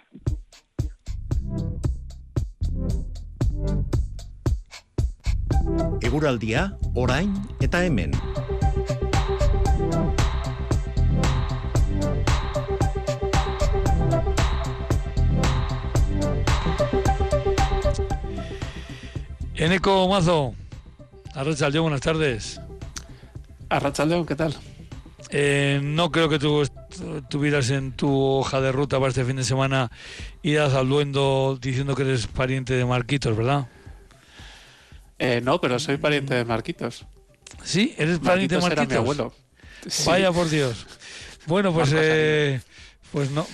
[6.01, 8.11] Eguraldia, orain eta hemen.
[19.55, 20.55] Eneco Mazo,
[21.35, 22.59] Arrachaldeón, buenas tardes.
[23.69, 24.55] Arrachaldeón, ¿qué tal?
[25.29, 26.67] Eh, no creo que tú
[27.29, 29.91] tuvieras en tu hoja de ruta para este fin de semana
[30.43, 33.67] idas al duendo diciendo que eres pariente de Marquitos, ¿verdad?
[35.23, 37.05] Eh, no, pero soy pariente de Marquitos.
[37.63, 38.85] Sí, eres pariente de Marquitos.
[38.85, 39.33] Era mi abuelo.
[40.07, 40.87] Vaya por Dios.
[41.45, 42.59] Bueno, pues eh,
[43.11, 43.45] pues no,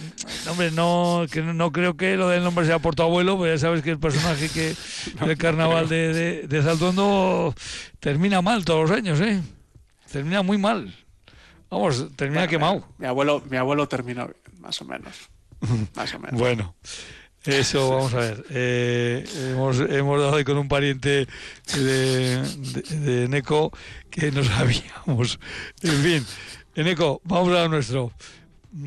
[0.49, 3.67] hombre, no, que no creo que lo del nombre sea por tu abuelo, pues ya
[3.67, 4.75] sabes que el personaje que
[5.25, 7.53] del carnaval de, de, de Saltondo
[7.99, 9.41] termina mal todos los años, ¿eh?
[10.09, 10.95] Termina muy mal.
[11.69, 12.87] Vamos, termina quemado.
[12.97, 15.29] Mi abuelo, mi abuelo terminó más o menos.
[15.95, 16.39] Más o menos.
[16.39, 16.75] bueno.
[17.45, 18.45] Eso, vamos a ver.
[18.49, 21.27] Eh, hemos, hemos dado ahí con un pariente
[21.75, 23.71] de, de, Neco
[24.09, 25.39] que no sabíamos.
[25.81, 26.25] En fin,
[26.75, 28.11] Neco, vamos a lo nuestro,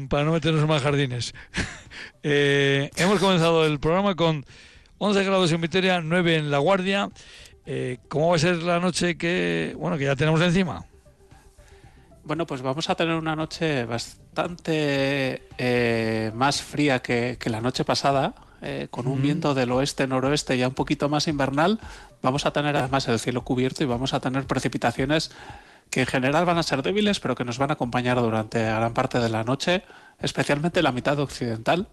[0.08, 1.34] para no meternos en más jardines.
[2.22, 4.44] Eh, hemos comenzado el programa con
[4.98, 7.08] 11 grados en Vitoria, 9 en La Guardia.
[7.64, 10.84] Eh, ¿Cómo va a ser la noche que, bueno, que ya tenemos encima?
[12.24, 15.42] Bueno, pues vamos a tener una noche bastante
[16.34, 18.34] más fría que, que la noche pasada.
[18.62, 21.80] Eh, con un viento del oeste-noroeste ya un poquito más invernal,
[22.20, 25.30] vamos a tener además el cielo cubierto y vamos a tener precipitaciones
[25.88, 28.92] que en general van a ser débiles, pero que nos van a acompañar durante gran
[28.92, 29.82] parte de la noche,
[30.20, 31.88] especialmente la mitad occidental,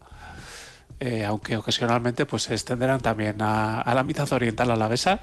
[1.00, 5.22] eh, aunque ocasionalmente pues se extenderán también a, la mitad oriental alavesa.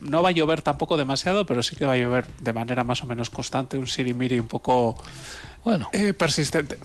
[0.00, 3.02] No va a llover tampoco demasiado, pero sí que va a llover de manera más
[3.02, 4.96] o menos constante, un sirimiri un poco
[5.64, 5.88] bueno.
[5.92, 6.78] Eh, persistente.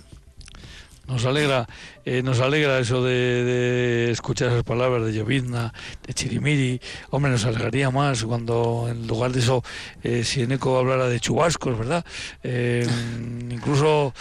[1.05, 1.67] Nos alegra,
[2.05, 5.73] eh, nos alegra eso de, escuchar esas palabras de llovizna,
[6.07, 6.79] de chirimiri.
[7.09, 9.65] Hombre, nos alegraría más cuando en lugar de eso,
[10.01, 12.05] eh, si Eneco hablara de chubascos, ¿verdad?
[12.41, 12.87] Eh,
[13.49, 14.13] incluso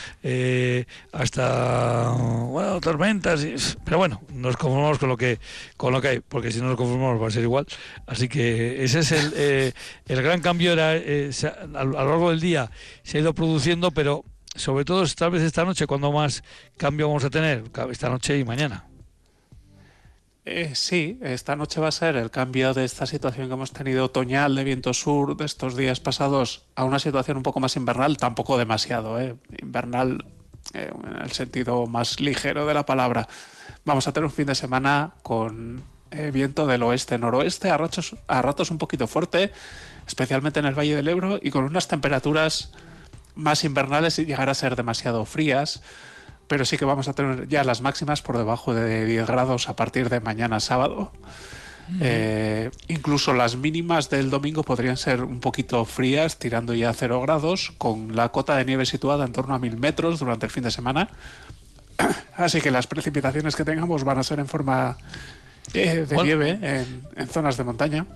[1.12, 3.46] hasta bueno, tormentas.
[3.84, 5.38] pero bueno, nos conformamos con lo que
[5.76, 7.64] con lo que hay, porque si no nos conformamos va a ser igual.
[8.06, 9.72] Así que ese es el,
[10.08, 10.72] el gran cambio.
[10.72, 12.72] Era, a lo largo del día
[13.04, 16.42] se ha ido produciendo, pero sobre todo tal vez esta noche, cuando más
[16.76, 18.86] cambio vamos a tener, esta noche y mañana.
[20.44, 24.04] Eh, sí, esta noche va a ser el cambio de esta situación que hemos tenido
[24.06, 28.16] otoñal de viento sur de estos días pasados a una situación un poco más invernal,
[28.16, 29.36] tampoco demasiado, ¿eh?
[29.62, 30.24] invernal
[30.74, 33.28] eh, en el sentido más ligero de la palabra.
[33.84, 35.82] Vamos a tener un fin de semana con
[36.32, 37.78] viento del oeste-noroeste, a,
[38.26, 39.50] a ratos un poquito fuerte,
[40.06, 42.70] especialmente en el Valle del Ebro, y con unas temperaturas
[43.34, 45.82] más invernales y llegar a ser demasiado frías,
[46.48, 49.76] pero sí que vamos a tener ya las máximas por debajo de 10 grados a
[49.76, 51.12] partir de mañana sábado.
[52.00, 57.20] Eh, incluso las mínimas del domingo podrían ser un poquito frías, tirando ya a 0
[57.22, 60.62] grados, con la cota de nieve situada en torno a 1000 metros durante el fin
[60.62, 61.08] de semana.
[62.36, 64.96] Así que las precipitaciones que tengamos van a ser en forma
[65.74, 66.58] eh, de nieve
[67.16, 68.06] en, zonas de montaña.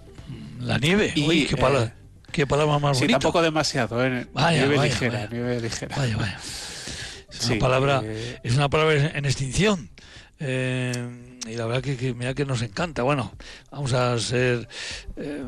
[0.61, 1.87] La nieve, uy, qué palabra.
[1.87, 2.06] Eh,
[2.37, 4.27] Qué palabra más sí, tampoco demasiado, ¿eh?
[4.35, 5.97] nieve ligera, nieve ligera.
[5.97, 6.39] Vaya, vaya.
[7.31, 9.89] Es una palabra, eh, es una palabra en extinción.
[10.39, 13.05] Eh, y la verdad que, mira que nos encanta.
[13.05, 13.33] Bueno,
[13.71, 14.69] vamos a ser
[15.17, 15.45] eh,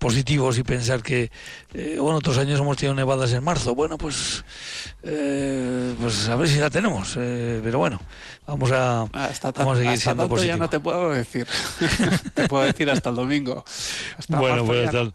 [0.00, 1.30] positivos y pensar que,
[1.72, 3.76] bueno, otros años hemos tenido nevadas en marzo.
[3.76, 4.44] Bueno, pues,
[5.02, 7.12] pues a ver si la tenemos.
[7.14, 8.00] pero bueno,
[8.44, 10.58] vamos a, hasta vamos a seguir siendo positivos.
[10.58, 11.46] ya no te puedo decir.
[12.34, 13.64] te puedo decir hasta el domingo.
[14.28, 15.14] bueno, pues hasta el,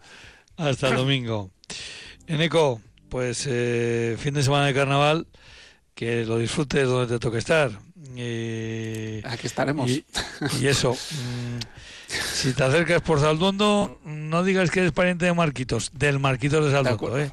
[0.58, 1.50] hasta el domingo.
[2.26, 5.26] Eneco, pues eh, fin de semana de carnaval,
[5.94, 7.70] que lo disfrutes donde te toque estar.
[9.24, 9.90] Aquí estaremos.
[9.90, 10.04] Y,
[10.66, 10.92] eso.
[10.92, 11.58] Mm,
[12.08, 16.72] si te acercas por Salduondo, no digas que eres pariente de Marquitos, del Marquitos de
[16.72, 17.30] Salduondo, ¿eh?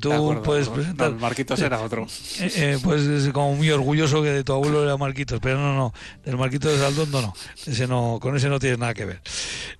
[0.00, 1.12] Tú puedes presentar.
[1.12, 2.06] Marquitos era otro.
[2.40, 5.74] Eh, eh, pues es como muy orgulloso que de tu abuelo era Marquitos, pero no,
[5.74, 5.92] no.
[6.24, 7.34] Del Marquitos de Salduondo no.
[7.66, 9.20] Ese no con ese no tienes nada que ver.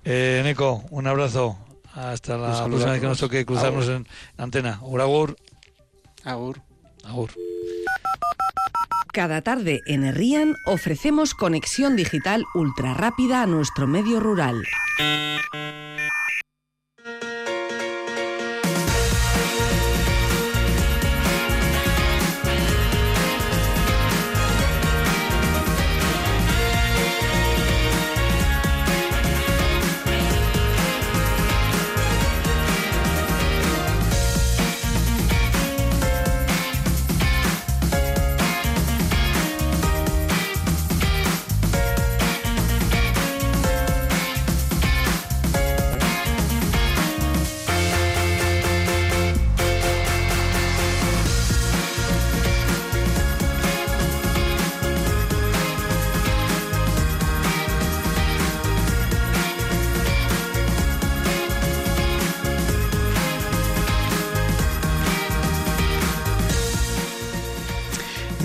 [0.04, 1.56] Eh, Neco, un abrazo.
[1.94, 4.06] Hasta la próxima vez que nos toque cruzarnos en
[4.38, 4.74] antena.
[4.74, 5.36] Agur,
[6.24, 6.60] agur.
[7.04, 7.30] Agur.
[9.12, 14.62] Cada tarde en Herrian ofrecemos conexión digital ultra rápida a nuestro medio rural.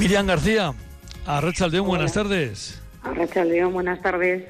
[0.07, 0.73] Miriam García,
[1.25, 2.81] a León, buenas tardes.
[3.03, 4.45] A León, buenas tardes.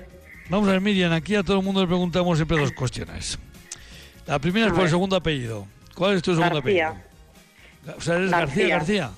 [0.50, 3.39] Vamos a ver, Miriam, aquí a todo el mundo le preguntamos siempre dos cuestiones.
[4.28, 5.67] La primera es por el segundo apellido.
[5.96, 6.96] ¿Cuál es tu segundo apellido?
[7.98, 9.12] O sea, eres García García.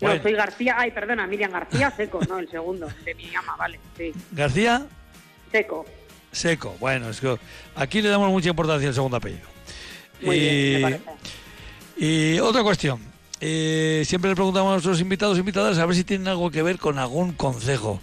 [0.00, 3.80] No, soy García, ay, perdona, Miriam García Seco, no, el segundo, de mi ama, vale,
[3.96, 4.12] sí.
[4.30, 4.86] ¿García?
[5.50, 5.86] Seco.
[6.30, 7.36] Seco, bueno, es que
[7.74, 9.48] aquí le damos mucha importancia al segundo apellido.
[10.22, 11.04] Muy bien, me parece.
[11.96, 13.00] Y otra cuestión,
[13.40, 16.62] eh, siempre le preguntamos a nuestros invitados e invitadas a ver si tienen algo que
[16.62, 18.00] ver con algún consejo.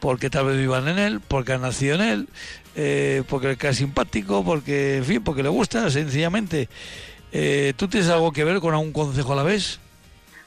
[0.00, 2.28] Porque tal vez vivan en él, porque han nacido en él,
[2.74, 6.68] eh, porque es simpático, porque, en fin, porque le gusta, sencillamente.
[7.32, 9.80] Eh, ¿Tú tienes algo que ver con algún consejo a la vez?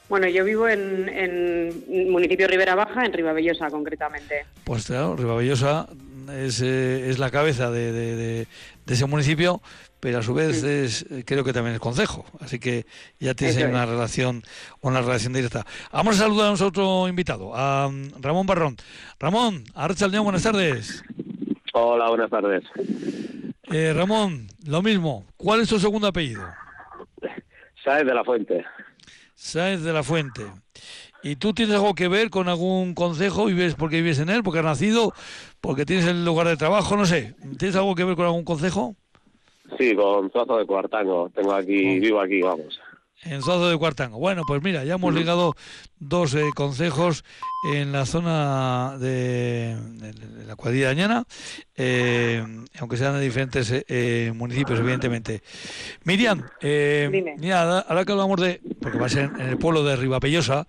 [0.08, 4.45] Bueno, yo vivo en, en municipio Ribera Baja, en Ribavellosa concretamente.
[4.63, 5.88] Pues claro, Ribavellosa
[6.36, 8.47] es, es la cabeza de, de,
[8.88, 9.62] ese municipio,
[9.99, 12.85] pero a su vez es, creo que también es concejo, así que
[13.19, 14.43] ya tienes una relación,
[14.81, 15.65] una relación directa.
[15.91, 18.77] Vamos a saludar a otro invitado, a mm, Ramón Barrón.
[19.19, 19.63] Ramón,
[20.12, 21.03] León, buenas tardes.
[21.73, 22.63] Hola, buenas tardes.
[23.71, 26.43] Eh, Ramón, lo mismo, ¿cuál es tu segundo apellido?
[27.83, 28.65] Sáez de la Fuente.
[29.35, 30.43] Sáez de la Fuente.
[31.21, 33.45] ¿Y tú tienes algo que ver con algún consejo?
[33.45, 34.41] ¿Vives porque vives en él?
[34.41, 35.13] ¿Porque has nacido?
[35.59, 36.95] ¿Porque tienes el lugar de trabajo?
[36.95, 37.35] No sé.
[37.57, 38.95] ¿Tienes algo que ver con algún consejo?
[39.77, 41.29] Sí, con Plazo de Cuartango.
[41.36, 42.01] Tengo aquí, oh.
[42.01, 42.79] vivo aquí, vamos.
[43.23, 44.17] En Zozo de Cuartango.
[44.17, 45.53] Bueno, pues mira, ya hemos ligado
[45.99, 47.25] dos eh, consejos
[47.73, 51.25] en la zona de, de- de la cuadrilla de Añana,
[51.75, 52.41] eh,
[52.79, 55.41] aunque sean de diferentes eh, eh, municipios, evidentemente.
[56.05, 59.97] Miriam, eh, mira, ahora- que hablamos de, porque va a ser en el pueblo de
[59.97, 60.65] Ribapellosa,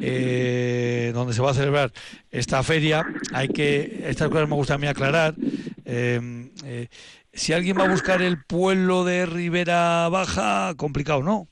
[0.00, 1.92] eh, donde se va a celebrar
[2.30, 5.34] esta feria, hay que, estas cosas me gusta a mí aclarar.
[7.38, 11.48] Si alguien va a buscar el pueblo de Ribera Baja, complicado, ¿no?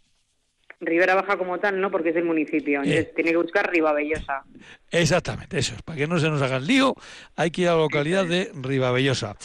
[0.81, 2.81] Ribera Baja como tal, no, porque es el municipio.
[2.81, 3.12] Entonces Eh.
[3.14, 4.44] tiene que buscar Ribabellosa.
[4.90, 5.83] Exactamente, eso es.
[5.83, 6.94] Para que no se nos haga el lío,
[7.35, 9.37] hay que ir a la localidad de Ribabellosa,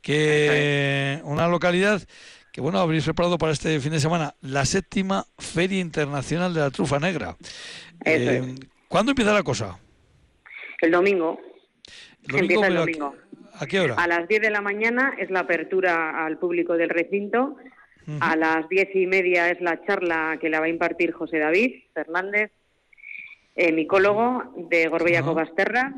[0.00, 2.00] que una localidad
[2.52, 6.70] que bueno habréis preparado para este fin de semana la séptima Feria Internacional de la
[6.70, 7.36] Trufa Negra.
[8.04, 8.54] Eso Eh,
[8.88, 9.78] ¿Cuándo empieza la cosa?
[10.80, 11.38] El domingo.
[12.22, 13.14] El domingo, Empieza el pero ¿a domingo.
[13.60, 13.94] ¿A qué hora?
[13.94, 17.56] A las 10 de la mañana es la apertura al público del recinto.
[18.20, 21.82] A las diez y media es la charla que la va a impartir José David
[21.92, 22.50] Fernández,
[23.54, 25.22] eh, micólogo de Gorbella.
[25.22, 25.92] Cobasterra.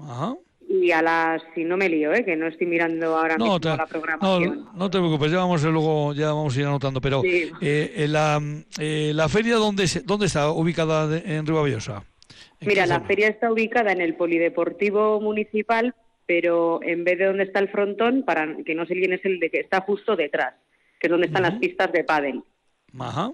[0.00, 0.34] Ajá.
[0.66, 2.24] Y a las, si no me lío, ¿eh?
[2.24, 4.66] que no estoy mirando ahora No, mismo te, la programación.
[4.74, 7.50] no te preocupes, ya vamos a- luego ya vamos a ir anotando, pero Sí.
[7.60, 8.40] eh, la,
[8.80, 12.02] eh, la feria dónde dónde está ubicada de- en Ribabellosa?
[12.60, 15.94] ¿En Mira, la feria está ubicada en el Polideportivo Municipal,
[16.26, 19.38] pero en vez de donde está el frontón, para que no se líen, es el
[19.40, 20.54] de que está justo detrás,
[20.98, 22.42] que es donde están las pistas de pádel.
[22.98, 23.30] Ajá.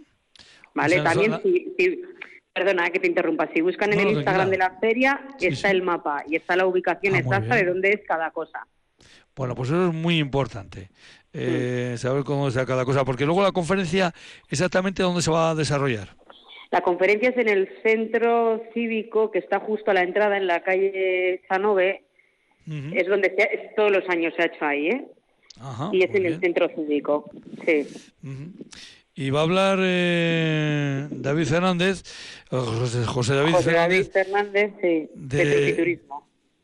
[0.74, 1.00] ¿Vale?
[1.00, 2.02] O sea, También, la- si, si-
[2.52, 5.68] perdona que te interrumpa, si buscan en el no, Instagram de la feria, Sí, está
[5.70, 5.74] sí.
[5.76, 8.66] el mapa y está la ubicación Ah, exacta de dónde es cada cosa.
[9.35, 10.90] Bueno, pues eso es muy importante,
[11.33, 14.12] eh, saber cómo está cada cosa, porque luego la conferencia,
[14.50, 16.09] exactamente dónde se va a desarrollar.
[16.70, 20.62] La conferencia es en el centro cívico que está justo a la entrada en la
[20.62, 22.05] calle Chanove,
[22.94, 25.07] Es donde se ha- es- todos los años se ha hecho ahí, ¿eh?
[25.61, 27.31] Ajá, y es en el centro cívico,
[27.66, 27.87] sí.
[29.14, 32.03] Y va a hablar eh, David Fernández,
[32.51, 36.01] o José, José David José David Fernández, Fernández, sí, de-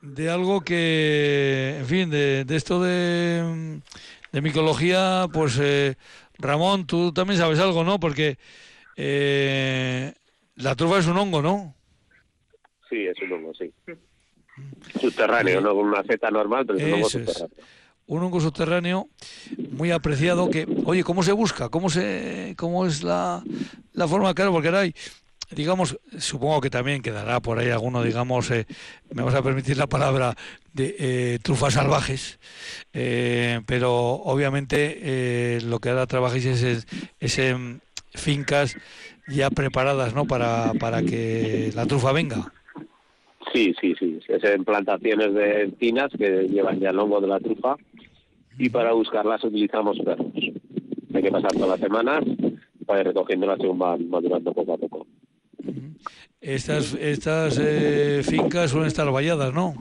[0.00, 3.80] de algo que, en fin, de, de esto de,
[4.32, 5.96] de micología, pues eh,
[6.38, 8.00] Ramón, tú también sabes algo, ¿no?
[8.00, 8.38] Porque
[8.96, 10.12] eh,
[10.56, 11.74] la trufa es un hongo, ¿no?
[12.88, 13.70] Sí, es un hongo, sí.
[15.00, 17.56] Subterráneo, no con una feta normal, pero es un hongo subterráneo.
[18.06, 19.08] un hongo subterráneo
[19.70, 21.68] muy apreciado que, oye, ¿cómo se busca?
[21.68, 23.44] ¿Cómo se cómo es la,
[23.92, 24.34] la forma?
[24.34, 24.94] Claro, porque ahora hay,
[25.50, 28.66] digamos, supongo que también quedará por ahí alguno, digamos, eh,
[29.12, 30.34] me vas a permitir la palabra,
[30.72, 32.38] de eh, trufas salvajes,
[32.92, 36.86] eh, pero obviamente eh, lo que ahora trabajáis es, es-
[37.20, 37.80] es en
[38.14, 38.76] fincas
[39.28, 40.24] ya preparadas, ¿no?
[40.26, 42.52] Para, para que la trufa venga.
[43.52, 44.18] Sí, sí, sí.
[44.28, 47.76] Es en plantaciones de encinas que llevan ya el hongo de la trufa
[48.58, 50.32] y para buscarlas utilizamos perros.
[51.14, 52.24] Hay que pasar todas las semanas
[52.86, 55.06] para ir recogiéndolas según van madurando poco a poco.
[56.40, 59.74] Estas, estas eh, fincas suelen estar valladas, ¿no?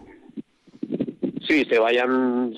[1.48, 2.54] Sí, se vayan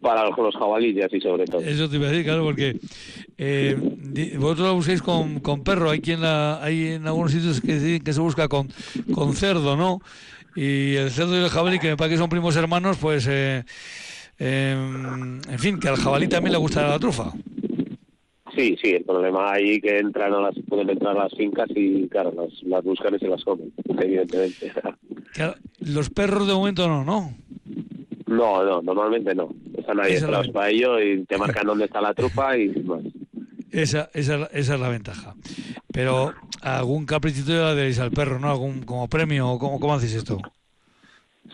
[0.00, 1.60] para los jabalíes y sobre todo.
[1.60, 2.76] Eso te iba a decir, claro, porque
[3.36, 3.76] eh,
[4.38, 5.90] vosotros la buscáis con, con perro.
[5.90, 8.68] Hay quien la, hay en algunos sitios que dicen que se busca con,
[9.14, 10.00] con cerdo, ¿no?
[10.56, 13.62] Y el cerdo y el jabalí, que me parece que son primos hermanos, pues, eh,
[14.38, 17.32] em, en fin, que al jabalí también le gusta la trufa.
[18.56, 22.08] Sí, sí, el problema ahí que entran a las, pueden entrar a las fincas y
[22.08, 24.72] claro, las, las buscan y se las comen, evidentemente.
[25.32, 27.32] Claro, los perros de momento no, ¿no?
[28.28, 29.48] No, no, normalmente no.
[29.76, 33.00] Esa es la esperados para ello y te marcan dónde está la trufa y más.
[33.70, 35.34] Esa, esa, es la- esa es la ventaja.
[35.92, 38.50] Pero algún caprichito ya le daréis al perro, ¿no?
[38.50, 40.38] Algún como premio, o ¿cómo, cómo hacéis esto?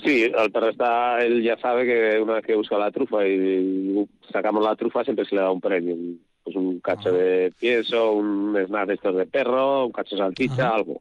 [0.02, 4.06] Sí, el perro está, él ya sabe que una vez que busca la trufa y
[4.32, 5.96] sacamos la trufa siempre se le da un premio.
[6.42, 10.74] Pues un cacho de pienso, un snack de estos de perro, un cacho de salchicha,
[10.74, 11.00] algo.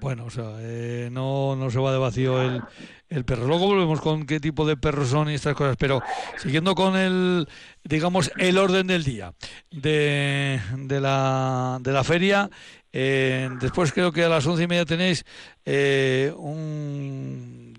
[0.00, 2.62] Bueno, o sea, eh, no, no se va de vacío el,
[3.08, 3.46] el perro.
[3.46, 6.02] Luego volvemos con qué tipo de perros son y estas cosas, pero
[6.38, 7.46] siguiendo con el,
[7.84, 9.34] digamos, el orden del día
[9.70, 12.48] de, de, la, de la feria,
[12.92, 15.24] eh, después creo que a las once y media tenéis
[15.64, 17.78] eh, un...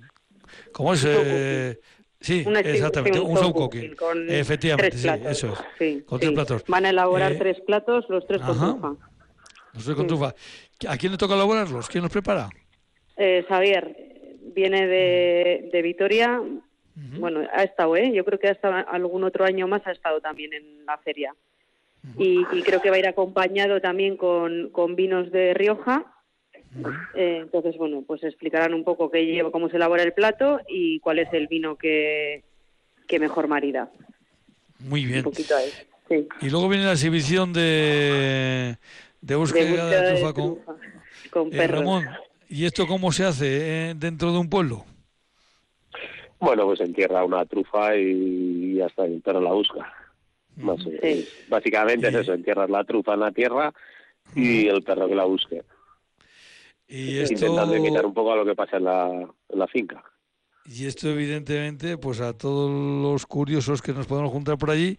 [0.72, 1.04] ¿Cómo es?
[1.06, 1.80] Eh,
[2.20, 3.96] sí, exactamente, un show cooking.
[3.96, 5.60] con Efectivamente, tres sí, eso es.
[5.78, 6.26] Sí, Con sí.
[6.28, 6.64] tres platos.
[6.68, 8.72] Van a elaborar Eh, tres platos, los tres con ajá.
[8.74, 8.94] trufa.
[9.74, 10.34] No sé con trufa.
[10.88, 11.88] ¿A quién le toca elaborarlos?
[11.88, 12.50] ¿Quién los prepara?
[13.18, 13.96] Eh, Xavier
[14.56, 16.42] viene de, de Vitoria.
[16.94, 18.12] Bueno, ha estado, ¿eh?
[18.14, 21.34] Yo creo que ha estado algún otro año más, ha estado también en la feria.
[22.18, 26.06] y, y creo que va a ir acompañado también con, con vinos de Rioja.
[27.16, 31.00] Eh, entonces, bueno, pues explicarán un poco qué lleva, cómo se elabora el plato y
[31.00, 32.44] cuál es el vino que,
[33.08, 33.90] que mejor marida.
[34.80, 35.20] Muy bien.
[35.20, 35.70] Un poquito ahí.
[36.10, 36.28] Sí.
[36.42, 38.78] Y luego viene la exhibición de,
[39.22, 40.76] de búsqueda de, búsqueda de trufa con, trufa,
[41.32, 41.80] con eh, perros.
[41.80, 42.10] Ramón.
[42.50, 44.86] ¿Y esto cómo se hace eh, dentro de un pueblo?
[46.40, 49.94] Bueno, pues entierra una trufa y ya está, y el perro la busca.
[50.58, 51.28] Más Sí.
[51.48, 53.74] Básicamente es eso, entierras la trufa en la tierra
[54.36, 55.64] y el perro que la busque.
[56.88, 60.04] Y esto, Intentando imitar un poco a lo que pasa en la, en la finca.
[60.66, 64.98] y esto evidentemente, pues a todos los curiosos que nos podemos juntar por allí,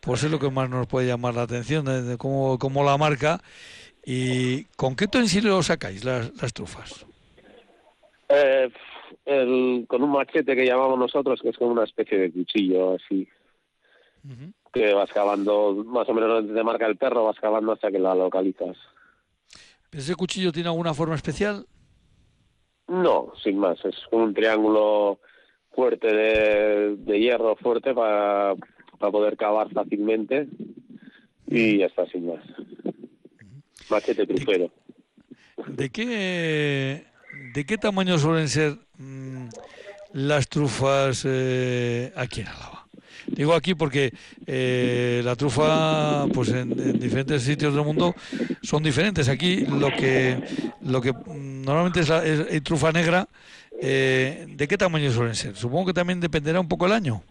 [0.00, 3.40] pues es lo que más nos puede llamar la atención, de, cómo, cómo la marca.
[4.04, 7.04] ¿Y con qué utensilio sacáis las, las trufas?
[8.28, 8.68] Eh,
[9.24, 13.28] el- con un machete que llamamos nosotros, que es como una especie de cuchillo así,
[14.72, 17.98] que vas cavando más o menos donde te marca el perro, vas cavando hasta que
[17.98, 18.76] la localizas.
[19.90, 21.66] ¿Ese cuchillo tiene alguna forma especial?
[22.88, 25.18] No, sin más, es un triángulo
[25.74, 28.54] fuerte de, de hierro fuerte para,
[28.98, 30.46] para poder cavar fácilmente
[31.46, 32.40] y ya está, sin más.
[33.90, 34.70] Machete trufero.
[35.68, 37.04] ¿De qué,
[37.54, 39.46] de qué tamaño suelen ser mm,
[40.12, 42.86] las trufas eh, aquí en Álava?
[43.28, 44.12] Digo aquí porque
[44.46, 48.14] eh, la trufa, pues en, en diferentes sitios del mundo
[48.62, 49.28] son diferentes.
[49.28, 50.38] Aquí lo que
[50.80, 53.28] lo que mm, normalmente es, la, es- es trufa negra.
[53.82, 55.54] eh, ¿De qué tamaño suelen ser?
[55.56, 57.22] Supongo que también dependerá un poco el año.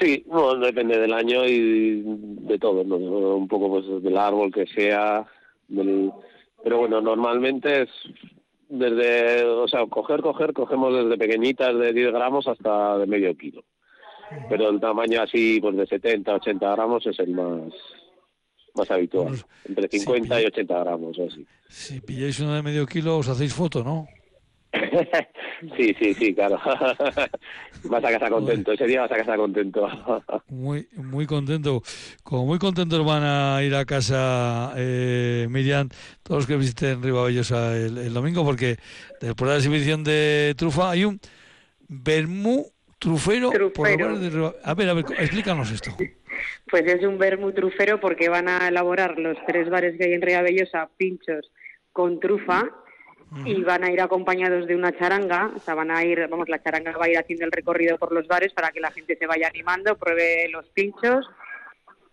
[0.00, 2.96] Sí, no, depende del año y de todo, ¿no?
[2.96, 5.24] un poco pues del árbol que sea,
[5.68, 6.10] del-
[6.62, 7.88] pero bueno, normalmente es
[8.68, 13.62] desde, o sea, coger, coger, cogemos desde pequeñitas de 10 gramos hasta de medio kilo.
[14.48, 17.72] Pero el tamaño así, pues de 70, 80 gramos es el más
[18.74, 20.48] más habitual, Pues, entre sí, 50 y pillo.
[20.48, 21.46] 80 gramos o así.
[21.68, 24.06] Si pilláis uno de medio kilo, os hacéis foto, ¿no?
[25.76, 26.58] Sí, sí, sí, claro.
[27.84, 29.88] vas a casa contento, ese día vas a casa contento.
[30.48, 31.82] Muy, muy contento.
[32.22, 35.88] Como muy contentos van a ir a casa, eh, Miriam,
[36.22, 38.76] todos los que visiten Ribavellosa el, el domingo, porque
[39.20, 41.20] después de la exhibición de trufa hay un
[41.88, 42.66] vermú
[42.98, 43.50] trufero.
[43.50, 44.06] por Trufero.
[44.06, 45.96] bares de A ver, a ver, explícanos esto.
[46.70, 50.22] Pues es un vermú trufero porque van a elaborar los tres bares que hay en
[50.22, 51.50] Riabellosa, pinchos
[51.92, 52.70] con trufa,
[53.44, 56.62] y van a ir acompañados de una charanga, o sea, van a ir, vamos, la
[56.62, 59.26] charanga va a ir haciendo el recorrido por los bares para que la gente se
[59.26, 61.26] vaya animando, pruebe los pinchos,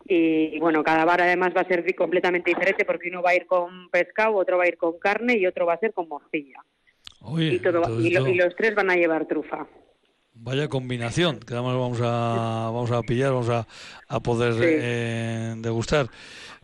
[0.05, 3.45] y bueno, cada bar además va a ser completamente diferente porque uno va a ir
[3.45, 6.57] con pescado, otro va a ir con carne y otro va a ser con morcilla.
[7.21, 9.65] Oye, Y, todo, y, lo- esto- y los tres van a llevar trufa.
[10.35, 13.65] vaya combinación, que además vamos a, vamos a pillar, vamos a,
[14.09, 14.59] a poder Sí.
[14.65, 16.07] eh, degustar.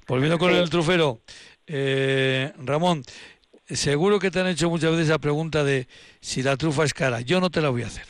[0.08, 0.58] Volviendo con Sí.
[0.58, 1.20] el trufero,
[1.68, 3.04] eh, Ramón,
[3.76, 5.88] seguro que te han hecho muchas veces la pregunta de
[6.20, 7.22] si la trufa es cara.
[7.22, 8.05] Yo no te la voy a hacer.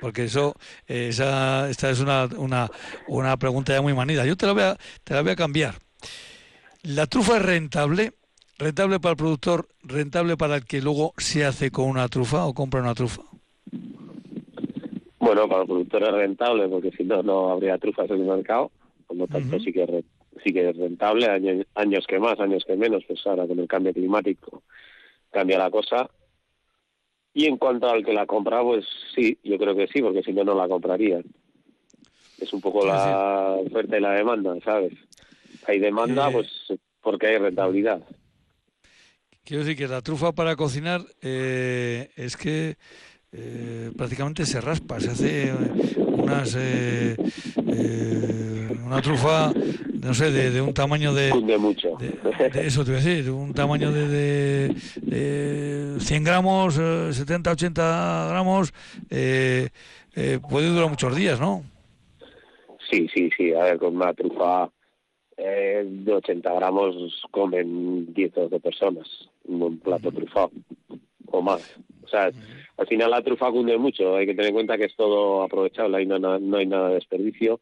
[0.00, 0.54] Porque eso,
[0.88, 2.70] eh, esa, esta es una, una,
[3.06, 4.24] una pregunta ya muy manida.
[4.24, 5.74] Yo te la voy a, te la voy a cambiar.
[6.82, 8.12] ¿La trufa es rentable?
[8.58, 9.68] ¿Rentable para el productor?
[9.82, 13.22] ¿Rentable para el que luego se hace con una trufa o compra una trufa?
[15.18, 18.70] Bueno, para el productor es rentable porque si no, no habría trufas en el mercado.
[19.06, 20.04] Por lo tanto, sí, que es,
[20.44, 23.04] sí que es rentable, año- años que más, años que menos.
[23.06, 24.62] Pues ahora con el cambio climático
[25.30, 26.10] cambia la cosa.
[27.32, 30.32] Y en cuanto al que la compra, pues sí, yo creo que sí, porque si
[30.32, 31.24] no, no la comprarían.
[32.38, 34.92] Es un poco la oferta y la demanda, ¿sabes?
[35.66, 36.48] Hay demanda, pues
[37.00, 38.02] porque hay rentabilidad.
[39.44, 42.76] Quiero decir que la trufa para cocinar eh, es que
[43.32, 45.52] eh, prácticamente se raspa, se hace
[45.96, 47.16] unas eh,
[47.72, 49.52] eh, una trufa,
[50.02, 51.96] no sé, de, de un tamaño de, Cunde mucho.
[51.98, 52.18] de-
[52.50, 57.52] de eso te voy a decir, un tamaño de, de, de 100 gramos, eh, 70,
[57.52, 58.72] 80 gramos,
[59.10, 59.68] eh,
[60.14, 61.62] eh, puede durar muchos días, ¿no?
[62.90, 63.52] Sí, sí, sí.
[63.54, 64.68] A ver, con una trufa
[65.36, 66.94] eh, de 80 gramos
[67.30, 69.06] comen 10 o 12 personas.
[69.44, 70.50] Un buen plato trufado.
[71.30, 71.78] O más.
[72.02, 72.30] O sea,
[72.76, 74.16] al final la trufa cunde mucho.
[74.16, 75.98] Hay que tener en cuenta que es todo aprovechable.
[75.98, 77.60] Ahí no, no, no hay nada de desperdicio.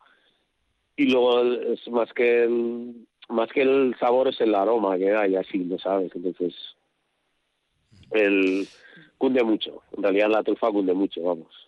[0.96, 5.36] Y luego es más que el, más que el sabor es el aroma que hay
[5.36, 6.10] así, ¿no sabes?
[6.14, 6.54] Entonces,
[8.10, 8.66] el
[9.16, 9.82] cunde mucho.
[9.96, 11.67] En realidad la trufa cunde mucho, vamos.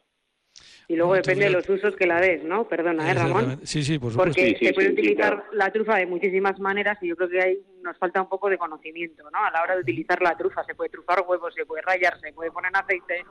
[0.91, 2.67] Y luego Entonces, depende de los usos que la des, ¿no?
[2.67, 3.61] Perdona, ¿eh, Ramón?
[3.63, 4.35] Sí, sí, por supuesto.
[4.35, 5.49] Porque Sí, sí, se puede sí, sí, utilizar claro.
[5.53, 8.59] la trufa de muchísimas maneras y yo creo que ahí nos falta un poco de
[8.59, 9.39] conocimiento, ¿no?
[9.39, 12.33] A la hora de utilizar la trufa se puede trufar huevos, se puede rayar, se
[12.33, 13.25] puede poner en aceite,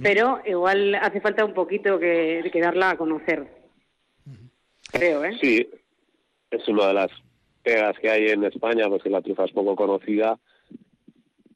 [0.00, 3.44] pero igual hace falta un poquito que, que darla a conocer.
[4.92, 5.36] Creo, ¿eh?
[5.40, 5.68] Sí,
[6.52, 7.10] es una de las
[7.64, 10.38] pegas que hay en España, pues que la trufa es poco conocida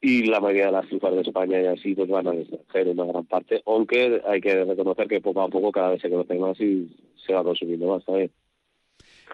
[0.01, 3.05] y la mayoría de las trufas de España y así pues van al extranjero una
[3.05, 6.59] gran parte, aunque hay que reconocer que poco a poco cada vez se conoce más
[6.59, 8.31] y se va consumiendo más también.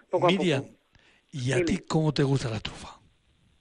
[0.09, 0.74] Poco a Miriam, poco.
[1.32, 2.99] ¿Y a ti cómo te gusta la trufa?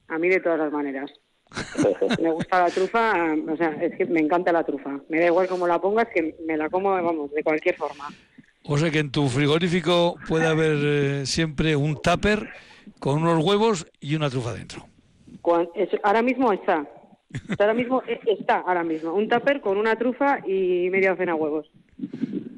[0.09, 1.11] A mí de todas las maneras.
[2.21, 5.01] me gusta la trufa, o sea, es que me encanta la trufa.
[5.09, 8.09] Me da igual cómo la pongas, que me la como, vamos, de cualquier forma.
[8.65, 12.49] O sea que en tu frigorífico puede haber eh, siempre un tupper
[12.99, 14.87] con unos huevos y una trufa dentro.
[16.03, 16.85] ahora mismo está.
[17.59, 19.13] Ahora mismo e, está, ahora mismo.
[19.13, 21.71] Un tupper con una trufa y media docena de huevos.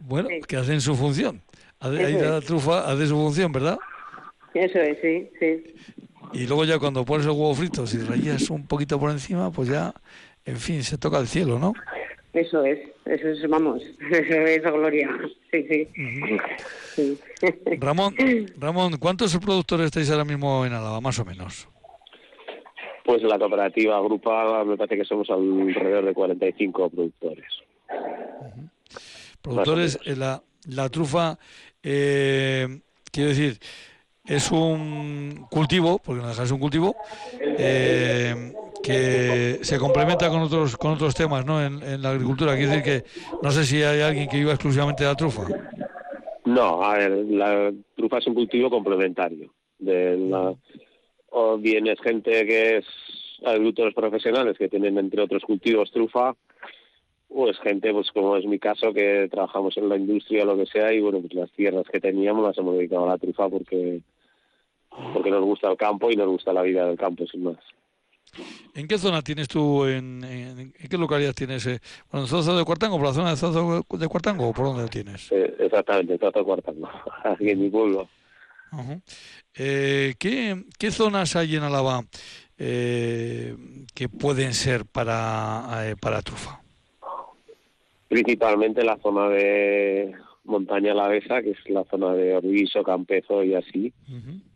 [0.06, 1.40] Bueno, que hacen su función.
[1.80, 3.78] Ahí la trufa hace su función, ¿verdad?
[4.54, 5.74] Eso es, sí, sí.
[6.32, 9.68] Y luego ya cuando pones el huevo frito, si rayas un poquito por encima, pues
[9.68, 9.94] ya,
[10.44, 11.74] en fin, se toca el cielo, ¿no?
[12.32, 15.08] Eso es, eso es, vamos, eso es gloria,
[15.50, 17.18] sí, sí.
[17.78, 18.14] Ramón,
[18.58, 21.68] Ramón, ¿cuántos productores estáis ahora mismo en Álava, más o menos?
[23.08, 27.46] Pues la cooperativa agrupada me parece que somos alrededor de 45 productores.
[29.40, 31.38] Productores, la, la trufa,
[31.82, 32.68] eh,
[33.10, 33.58] quiero decir,
[34.26, 36.96] es un cultivo, porque no deja de un cultivo,
[37.40, 38.52] eh,
[38.82, 41.64] que se complementa con otros con otros temas ¿no?
[41.64, 42.56] En, la agricultura.
[42.56, 43.04] Quiere decir que
[43.42, 45.44] no sé si hay alguien que viva exclusivamente de la trufa.
[46.44, 49.54] No, a ver, la trufa es un cultivo complementario.
[49.78, 50.54] De la,
[51.30, 52.86] o bien es gente que es
[53.44, 56.34] agricultores profesionales que tienen entre otros cultivos trufa,
[57.30, 60.56] o es gente, pues como es mi caso, que trabajamos en la industria o lo
[60.56, 63.48] que sea, y bueno, pues las tierras que teníamos las hemos dedicado a la trufa
[63.48, 64.00] porque
[65.12, 67.58] porque nos gusta el campo y nos gusta la vida del campo, sin más.
[68.74, 71.66] ¿En qué zona tienes tú, en, qué localidad tienes?
[71.66, 71.80] Eh?
[72.10, 74.82] Bueno, ¿en Zozo de Cuartango, por la zona de Zozo de Cuartango o por dónde
[74.82, 75.32] lo tienes?
[75.32, 76.88] Eh, exactamente, Zozo de Cuartango,
[77.24, 78.08] aquí en mi pueblo.
[79.54, 82.02] Eh, ¿qué, ¿Qué zonas hay en Álava
[82.58, 83.54] eh,
[83.94, 86.60] que pueden ser para, eh, para trufa?
[88.08, 90.14] Principalmente la zona de
[90.44, 93.92] montaña alavesa, que es la zona de Orbiso, Campezo y así.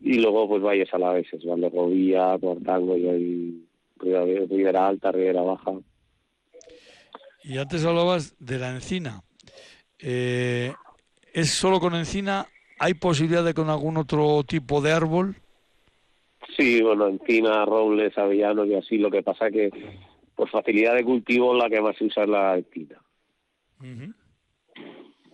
[0.01, 3.67] Y luego pues valles alaveses, Valderrobía, Cuartango y ahí
[4.01, 5.73] Ribera Alta, Ribera Baja.
[7.45, 9.23] Y antes hablabas de la encina.
[9.99, 10.73] Eh,
[11.33, 12.47] ¿Es solo con encina?
[12.83, 15.37] ¿Hay posibilidad de con algún otro tipo de árbol?
[16.57, 18.99] Sí, bueno, encina, robles, avellanos y así.
[18.99, 19.71] Lo que pasa que
[20.35, 23.01] por facilidad de cultivo la que más se usa es la encina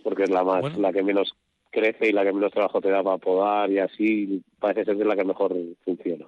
[0.03, 1.35] porque es la más la que menos
[1.71, 5.17] crece y la que menos trabajo te da para podar y así parece ser la
[5.17, 6.27] que mejor funciona.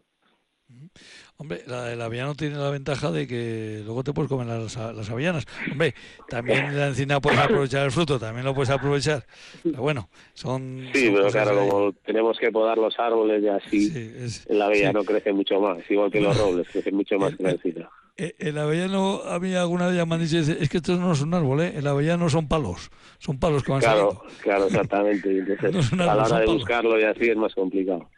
[1.40, 5.08] Hombre, la, el avellano tiene la ventaja de que luego te puedes comer las, las
[5.08, 5.46] avellanas.
[5.72, 5.94] Hombre,
[6.28, 9.24] también la encina puedes aprovechar el fruto, también lo puedes aprovechar.
[9.62, 10.90] Pero bueno, son.
[10.92, 15.58] Sí, pero claro, como tenemos que podar los árboles y así, el avellano crece mucho
[15.60, 17.88] más, igual que los robles, crece mucho más que la encina.
[18.18, 21.22] Eh, el avellano, a mí alguna vez me han dicho, es que esto no es
[21.22, 21.72] un árbol, ¿eh?
[21.74, 24.42] el avellano son palos, son palos que van claro, saliendo.
[24.42, 25.38] Claro, exactamente.
[25.38, 28.10] Entonces, a la hora de buscarlo y así es más complicado.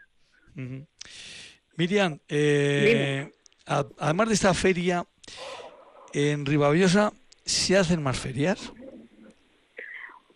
[1.77, 3.31] Miriam, eh,
[3.66, 5.05] además de esta feria,
[6.12, 7.12] en Ribaviosa,
[7.45, 8.73] ¿se hacen más ferias?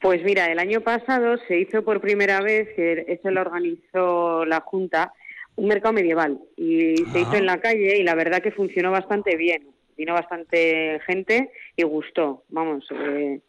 [0.01, 4.61] Pues mira, el año pasado se hizo por primera vez, que eso lo organizó la
[4.61, 5.13] Junta,
[5.57, 9.37] un mercado medieval y se hizo en la calle y la verdad que funcionó bastante
[9.37, 9.67] bien.
[9.97, 12.45] Vino bastante gente y gustó.
[12.51, 13.41] Vamos, eh,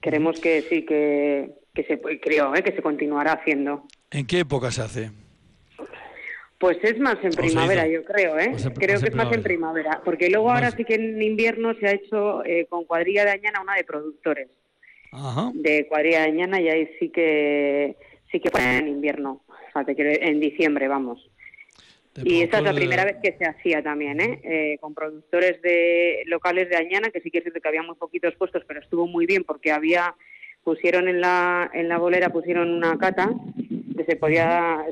[0.00, 3.84] queremos que sí, que, que se creo eh, que se continuará haciendo.
[4.10, 5.10] ¿En qué época se hace?
[6.58, 8.52] Pues es más en primavera, yo creo, ¿eh?
[8.74, 11.92] creo que es más en primavera, porque luego ahora sí que en invierno se ha
[11.92, 14.48] hecho eh, con cuadrilla de Añana una de productores.
[15.54, 17.96] De cuadrilla de Añana y ahí sí que
[18.30, 19.42] sí que fue en invierno
[19.96, 21.30] en diciembre, vamos.
[22.24, 24.40] y esta es la primera vez que se hacía también, ¿eh?
[24.42, 24.78] ¿eh?
[24.80, 28.34] con productores de locales de Añana, que sí que es cierto que había muy poquitos
[28.36, 30.14] puestos, pero estuvo muy bien porque había,
[30.64, 33.30] pusieron en la, en la bolera, pusieron una cata,
[33.96, 34.84] que se podía,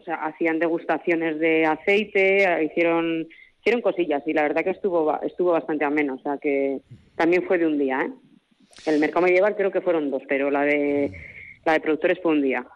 [0.00, 3.26] sea, hacían degustaciones de aceite, hicieron,
[3.60, 6.80] hicieron cosillas y la verdad que estuvo, estuvo bastante ameno, o sea que
[7.16, 8.10] también fue de un día, ¿eh?
[8.86, 11.12] El mercado medieval creo que fueron dos, pero la de,
[11.64, 12.66] la de productores fue un día.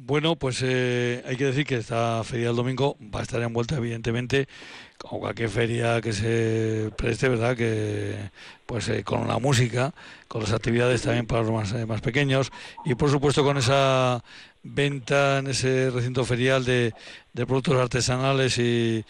[0.00, 3.76] Bueno, pues eh, hay que decir que esta feria del domingo va a estar envuelta,
[3.76, 4.46] evidentemente,
[4.96, 7.56] como cualquier feria que se preste, ¿verdad?
[7.56, 8.14] Que
[8.64, 9.92] pues eh, con la música,
[10.28, 12.52] con las actividades también para los más, eh, más pequeños
[12.84, 14.22] y por supuesto con esa
[14.74, 16.92] venta en ese recinto ferial de,
[17.46, 19.04] productos artesanales y,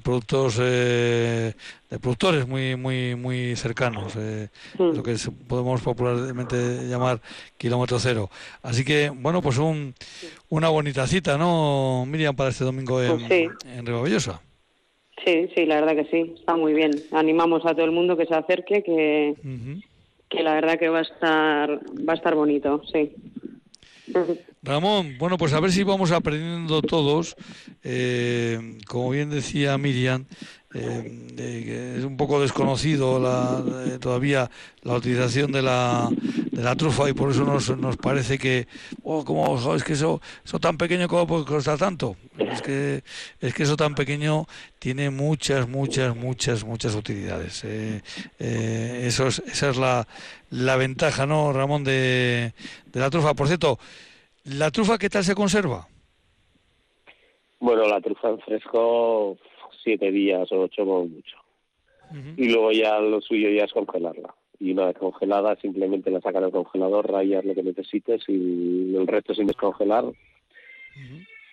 [0.00, 1.54] productos eh,
[1.90, 5.16] de productores muy muy muy cercanos eh, lo que
[5.48, 7.20] podemos popularmente llamar
[7.56, 8.30] kilómetro cero
[8.62, 9.94] así que bueno pues un,
[10.50, 13.48] una bonita cita no Miriam para este domingo en, pues sí.
[13.66, 13.84] en
[15.24, 16.90] Sí, sí, la verdad que sí, está muy bien.
[17.12, 19.34] Animamos a todo el mundo que se acerque, que,
[20.28, 23.12] que la verdad que va a estar va a estar bonito, sí.
[24.62, 27.36] Ramón, bueno, pues a ver si vamos aprendiendo todos.
[27.82, 30.26] Eh, como bien decía Miriam,
[30.74, 33.62] eh, es un poco desconocido la,
[34.00, 34.50] todavía
[34.82, 36.08] la utilización de la,
[36.50, 38.66] de la trufa y por eso nos, nos parece que,
[39.04, 42.16] oh, como, es que eso, eso tan pequeño, ¿cómo puede costar tanto?
[42.38, 43.02] Es que,
[43.40, 44.46] es que eso tan pequeño
[44.80, 47.64] tiene muchas, muchas, muchas, muchas utilidades.
[47.64, 48.02] Eh,
[48.40, 50.06] eh, eso es, esa es la,
[50.50, 52.52] la ventaja, ¿no, Ramón, de,
[52.86, 53.34] de la trufa?
[53.34, 53.78] Por cierto,
[54.44, 55.86] ¿la trufa qué tal se conserva?
[57.60, 59.38] Bueno, la trufa en fresco
[59.84, 61.36] siete días o ocho como mucho.
[62.36, 64.34] Y luego ya lo suyo ya es congelarla.
[64.60, 69.06] Y una vez congelada simplemente la sacas del congelador, rayas lo que necesites y el
[69.06, 70.04] resto sin descongelar,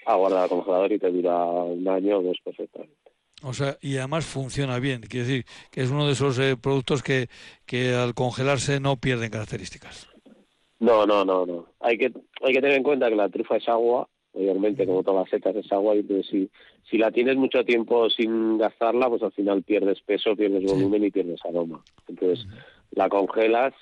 [0.06, 2.96] aguarda al congelador y te dura un año o dos perfectamente.
[3.44, 5.02] O sea, y además funciona bien.
[5.02, 7.28] Quiere decir que es uno de esos eh, productos que,
[7.66, 10.08] que al congelarse no pierden características.
[10.80, 11.68] No, no, no, no.
[11.80, 12.12] Hay que,
[12.44, 15.56] hay que tener en cuenta que la trufa es agua obviamente como todas las setas
[15.56, 16.50] es agua y entonces si,
[16.90, 21.12] si la tienes mucho tiempo sin gastarla pues al final pierdes peso, pierdes volumen y
[21.12, 21.84] pierdes aroma.
[22.08, 22.46] Entonces
[22.92, 23.74] la congelas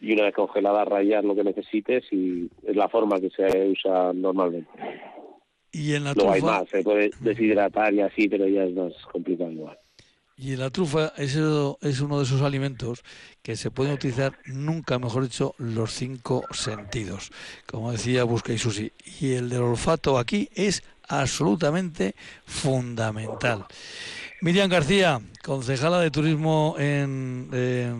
[0.00, 4.12] y una vez congelada rayas lo que necesites y es la forma que se usa
[4.12, 4.70] normalmente.
[5.70, 8.92] Y en la Luego hay más, se puede deshidratar y así, pero ya es más
[9.10, 9.78] complicado igual.
[10.42, 13.04] Y la trufa es, es uno de esos alimentos
[13.44, 17.30] que se pueden utilizar nunca, mejor dicho, los cinco sentidos.
[17.64, 18.92] Como decía Busca y Susi.
[19.20, 23.66] Y el del olfato aquí es absolutamente fundamental.
[24.42, 27.48] Miriam García, concejala de turismo en,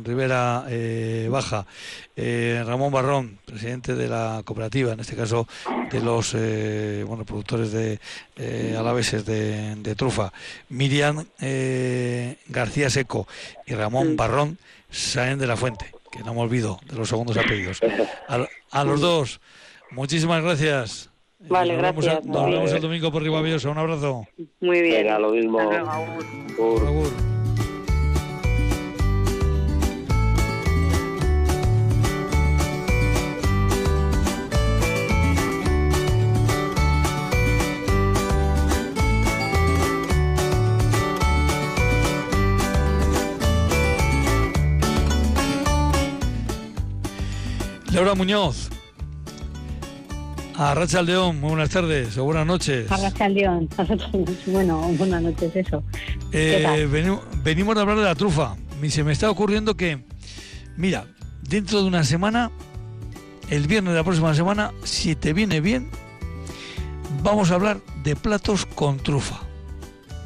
[0.04, 1.66] Rivera eh, Baja.
[2.16, 5.46] Eh, Ramón Barrón, presidente de la cooperativa, en este caso
[5.88, 8.00] de los eh, bueno, productores de
[8.76, 10.32] alaveses de, trufa.
[10.68, 11.24] Miriam
[12.48, 13.28] García Seco
[13.64, 14.58] y Ramón Barrón
[14.90, 17.78] Saen de la Fuente, que no me olvido de los segundos apellidos.
[18.72, 19.40] A, los dos,
[19.92, 21.11] muchísimas gracias.
[21.48, 22.24] Vale, gracias.
[22.24, 23.70] nos vemos el domingo por Ribavillosa.
[23.70, 24.26] Un abrazo.
[24.60, 25.02] Muy bien.
[25.02, 25.58] Venga, lo mismo.
[47.92, 48.70] Laura Muñoz,
[50.56, 52.90] a Racha Aldeón, muy buenas tardes o buenas noches.
[52.90, 53.68] A Racha Aldeón,
[54.46, 55.82] bueno, buenas noches, eso.
[56.32, 58.56] Eh, venimos, de hablar de la trufa.
[58.88, 60.04] Se me está ocurriendo que,
[60.76, 61.06] mira,
[61.42, 62.50] dentro de una semana,
[63.48, 65.90] el viernes de la próxima semana, si te viene bien,
[67.22, 69.40] vamos a hablar de platos con trufa.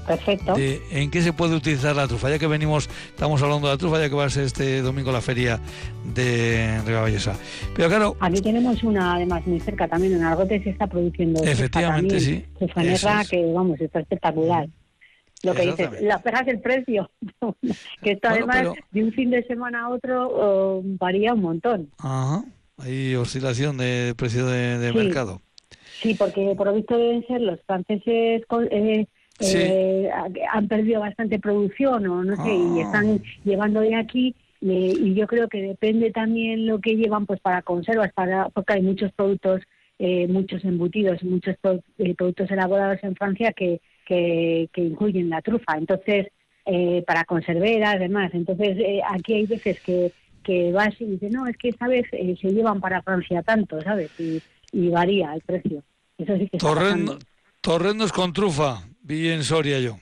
[0.07, 0.55] Perfecto.
[0.57, 2.31] en qué se puede utilizar la trufa.
[2.31, 5.13] Ya que venimos, estamos hablando de la trufa, ya que va a ser este domingo
[5.13, 5.61] la feria
[6.15, 7.37] de Ribavallosa.
[7.75, 8.17] Pero claro.
[8.21, 11.43] Aquí tenemos una, además, muy cerca también, en Argote se está produciendo.
[11.43, 12.45] Efectivamente, sí.
[12.59, 14.69] Trufa que, vamos, está espectacular.
[15.43, 17.11] Lo que dices, las pegas el precio,
[18.03, 21.91] que esto además de un fin de semana a otro oh, varía un montón.
[21.99, 22.43] Ajá,
[22.79, 25.43] hay oscilación de precio de, mercado.
[26.01, 29.07] Sí, porque por lo visto deben ser los franceses eh,
[29.41, 30.11] eh,
[30.53, 32.83] han perdido bastante producción o no sé, y ah.
[32.83, 34.35] están llevando de aquí.
[34.61, 38.83] y yo creo que depende también lo que llevan pues para conservas, para porque hay
[38.83, 39.63] muchos productos,
[39.99, 41.57] eh, muchos embutidos, muchos
[41.99, 45.77] eh, productos elaborados en Francia que, que, incluyen la trufa.
[45.77, 46.29] Entonces,
[47.07, 48.31] para conserveras, además.
[48.35, 48.77] Entonces,
[49.09, 50.13] aquí hay veces que,
[50.43, 54.11] que vas y dices, no, es que esta vez se llevan para Francia tanto, ¿sabes?
[54.19, 54.43] Y,
[54.91, 55.83] varía el precio.
[56.19, 56.59] Eso sí que
[57.67, 59.99] Torrendos con trufa, vi en Soria yo.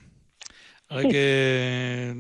[0.89, 2.15] Hay que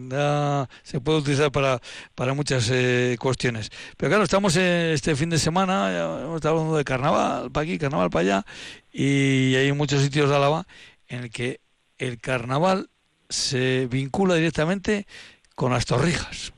[0.82, 1.80] se puede utilizar para,
[2.14, 3.70] para muchas eh, cuestiones.
[3.97, 8.11] Pero claro, estamos este fin de semana, hemos estado hablando de carnaval para aquí, carnaval
[8.11, 8.47] para allá,
[8.93, 10.66] y hay muchos sitios de Álava
[11.09, 11.61] en el que
[11.99, 12.89] el carnaval
[13.28, 15.07] se vincula directamente
[15.55, 16.53] con las torrijas.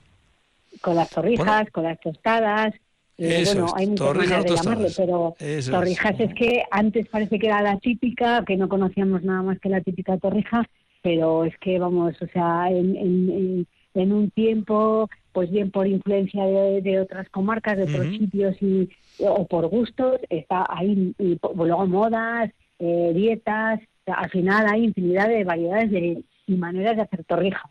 [0.80, 2.72] Con las torrijas, con las tostadas,
[3.18, 5.36] eh, bueno, hay muchas maneras de llamarle, pero
[5.70, 6.34] torrijas es.
[6.34, 10.18] que antes parece que era la típica, que no conocíamos nada más que la típica
[10.18, 10.68] torrija,
[11.02, 17.00] pero es que vamos, o sea, en, en, un tiempo, pues bien por influencia de,
[17.00, 18.90] otras comarcas, de otros sitios y
[19.20, 25.44] o por gustos, está ahí, y luego modas, eh, dietas, al final hay infinidad de
[25.44, 27.70] variedades de, y maneras de hacer torrijas.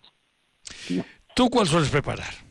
[1.35, 2.44] ¿Tú cuál sueles preparar?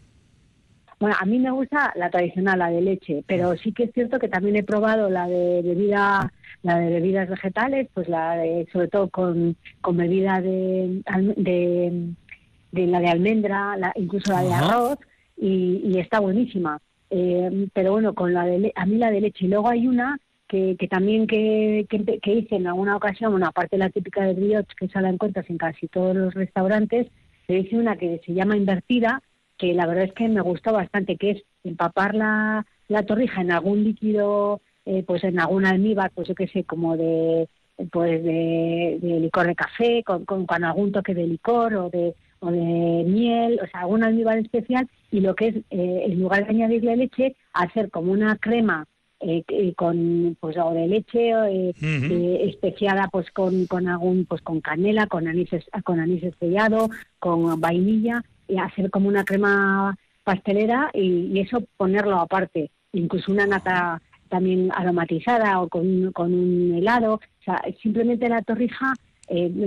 [1.01, 4.19] Bueno, a mí me gusta la tradicional, la de leche, pero sí que es cierto
[4.19, 6.33] que también he probado la de bebida,
[6.63, 11.03] la de bebidas vegetales, pues la de, sobre todo con, con bebida de,
[11.37, 14.99] de, la de almendra, la, incluso la de arroz,
[15.37, 16.81] y, está buenísima.
[17.11, 19.45] Eh, pero bueno, con la de a mí la de leche.
[19.45, 20.19] Y luego hay una
[20.49, 24.25] que, que también que, que, que, hice en alguna ocasión, una parte de la típica
[24.25, 27.09] de brioche, que esa la encuentras en casi todos los restaurantes,
[27.49, 29.23] le hice una que se llama invertida,
[29.59, 33.53] que la verdad es que me gustó bastante, que es empapar la, la torrija en
[33.53, 37.49] algún líquido, eh, pues en algún almíbar, pues yo qué sé, como de
[37.91, 43.05] pues de, licor de café, con, con, algún toque de licor o de, o de
[43.05, 46.97] miel, o sea, algún almíbar especial, y lo que es, eh, en lugar de añadirle
[46.97, 48.87] leche, hacer como una crema
[49.27, 54.61] eh, con pues o de leche eh, eh, especiada pues con, con algún pues con
[54.61, 55.49] canela con anís
[55.83, 56.91] con anís estrellado
[57.21, 62.71] con vainilla y hacer como una crema pastelera y, eso ponerlo aparte.
[62.93, 67.15] Incluso una nata también aromatizada o con, con un helado.
[67.15, 68.95] O sea simplemente la torrija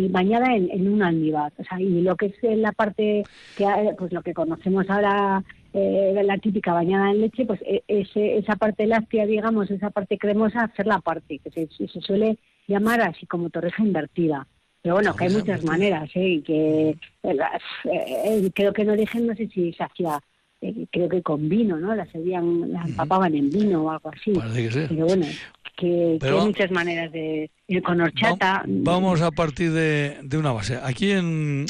[0.09, 1.51] bañada en, un almíbar.
[1.57, 3.23] O sea y lo que es la parte
[3.57, 3.65] que
[3.97, 5.43] pues lo que conocemos ahora
[5.79, 10.17] eh, la típica bañada en leche, pues e, ese, esa parte láctea, digamos, esa parte
[10.17, 14.47] cremosa, hacerla parte, que se, suele llamar así como torreja invertida.
[14.87, 16.29] Pero bueno, que hay muchas maneras, ¿eh?
[16.29, 17.37] Y que eh,
[17.83, 20.19] eh, creo que no dije, no sé si se hacía,
[20.91, 21.93] creo que con vino, ¿no?
[21.93, 24.31] Las servían, las empapaban en vino o algo así.
[24.87, 25.25] Pero bueno,
[25.75, 28.63] que, hay muchas maneras de ir con horchata.
[28.65, 30.79] Vamos a partir de, de una base.
[30.81, 31.65] Aquí en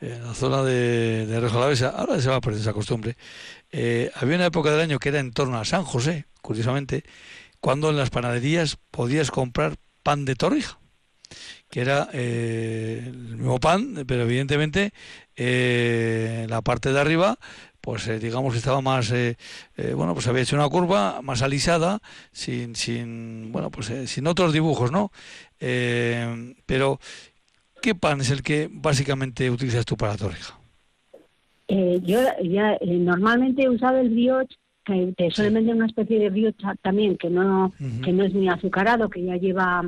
[0.00, 3.16] en la zona de, de Rejolavesa, ahora se va a perder esa costumbre,
[3.70, 7.04] eh, había una época del año que era en torno a San José, curiosamente,
[7.60, 10.78] cuando en las panaderías podías comprar pan de torrija,
[11.70, 14.92] que era eh, el mismo pan, pero evidentemente
[15.36, 17.38] eh, la parte de arriba
[17.80, 19.10] pues digamos que estaba más
[19.94, 22.00] bueno pues había hecho una curva más alisada
[22.30, 25.10] sin sin bueno pues sin otros dibujos no
[25.58, 27.00] pero
[27.80, 30.58] ¿Qué pan es el que básicamente utilizas tú para la torrija?
[31.68, 36.18] Eh, yo ya eh, normalmente he usado el brioche, que te suelen vender una especie
[36.18, 39.82] de brioche también que no que no es ni azucarado, que ya lleva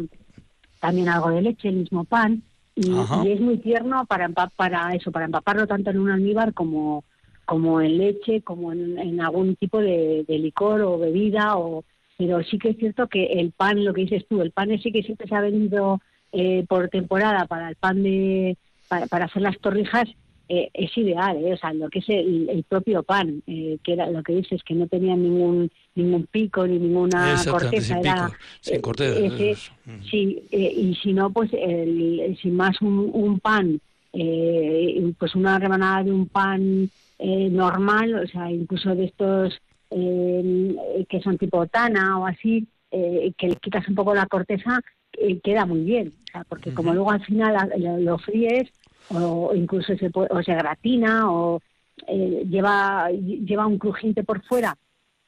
[0.83, 2.43] también algo de leche, el mismo pan,
[2.75, 2.91] y,
[3.29, 7.05] es muy tierno para para eso, para empaparlo tanto en un almíbar como
[7.45, 11.85] como en leche, como en, algún tipo de, licor o bebida, o
[12.17, 14.91] pero sí que es cierto que el pan, lo que dices tú, el pan sí
[14.91, 16.01] que siempre se ha vendido
[16.33, 18.57] eh, por temporada para el pan de
[18.89, 20.09] para, hacer las torrijas
[20.49, 24.23] eh, es ideal, eh, o sea, lo que es el, propio pan, que era lo
[24.25, 28.31] que dices que no tenía ningún ningún pico ni ninguna corteza, era
[28.61, 29.73] sin corteza.
[30.11, 33.81] sí, y si no, pues el, sin más un, un pan,
[34.13, 41.67] pues una rebanada de un pan normal, o sea, incluso de estos que son tipo
[41.67, 44.81] tana o así, que le quitas un poco la corteza,
[45.19, 46.13] eh, queda muy bien,
[46.49, 47.71] porque como luego al final
[48.03, 48.71] lo, fríes
[49.11, 51.61] o incluso se, o se gratina o
[52.07, 54.77] eh, lleva, lleva un crujiente por fuera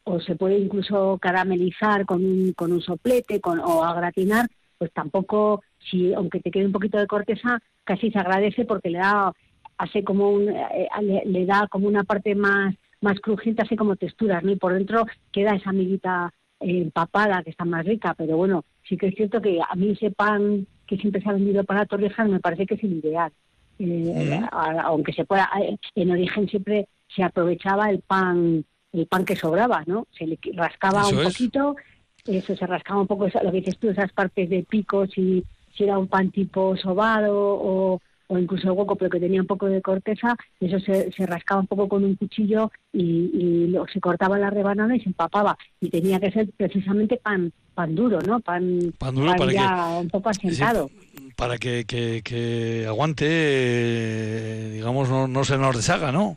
[0.05, 4.47] o se puede incluso caramelizar con un, con un soplete con, o a gratinar,
[4.79, 8.99] pues tampoco, si aunque te quede un poquito de corteza, casi se agradece porque le
[8.99, 9.33] da
[9.79, 10.89] hace como un, eh,
[11.25, 14.53] le, da como una parte más más crujiente, así como texturas, ¿no?
[14.53, 19.09] Y por dentro queda esa amiguita empapada que está más rica, pero bueno, sí que
[19.09, 22.41] es cierto que a mí ese pan que siempre se ha vendido para Torrejas me
[22.41, 23.31] parece que es el ideal.
[23.79, 28.65] Eh, aunque se pueda, eh, en origen siempre se aprovechaba el pan
[28.95, 30.07] el pan que sobraba, ¿no?
[30.17, 31.77] Se le rascaba un poquito,
[32.25, 35.45] eso se rascaba un poco, lo que dices tú, esas partes de picos, y
[35.77, 39.47] si era un pan tipo sobado o, o incluso el hueco, pero que tenía un
[39.47, 44.01] poco de corteza, eso se, se rascaba un poco con un cuchillo y, y se
[44.01, 45.59] cortaba la rebanada y se empapaba.
[45.81, 48.41] Y tenía que ser precisamente pan pan duro, ¿no?
[48.41, 50.91] Pan, pan duro para ya un poco asentado.
[51.37, 56.37] para que, que, que aguante, eh, digamos, no, no se nos deshaga, ¿no?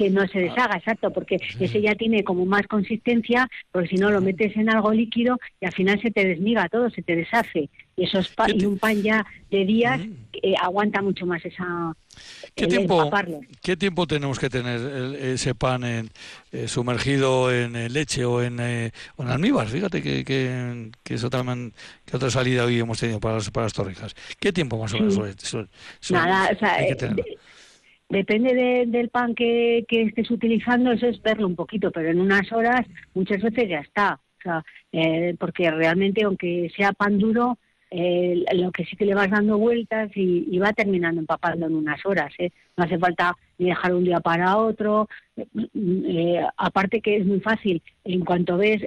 [0.00, 4.10] Que no se deshaga, exacto, porque ese ya tiene como más consistencia, porque si no
[4.10, 7.68] lo metes en algo líquido y al final se te desmiga todo, se te deshace.
[7.96, 10.00] Y eso es y un pan ya de días
[10.42, 11.94] eh, aguanta mucho más esa
[12.54, 13.10] ¿Qué tiempo,
[13.62, 16.10] ¿Qué tiempo tenemos que tener ese pan en,
[16.50, 19.68] eh, sumergido en leche o en, eh, en almíbar?
[19.68, 21.74] Fíjate que, que, que eso también,
[22.06, 24.14] que otra salida hoy hemos tenido para las, para las torrijas.
[24.38, 25.34] ¿Qué tiempo más o menos suele,
[26.08, 26.78] Nada, o sea,
[28.10, 32.86] depende del pan que, estés utilizando, eso es verlo un poquito, pero en unas horas
[33.14, 34.20] muchas veces ya está.
[34.38, 37.58] O sea, eh, porque realmente, aunque sea pan duro,
[37.92, 42.04] eh, lo que sí que le vas dando vueltas y, va terminando empapando en unas
[42.04, 42.32] horas.
[42.38, 42.50] ¿eh?
[42.76, 45.08] No hace falta ni dejar un día para otro.
[46.56, 48.82] aparte que es muy fácil, en cuanto ves,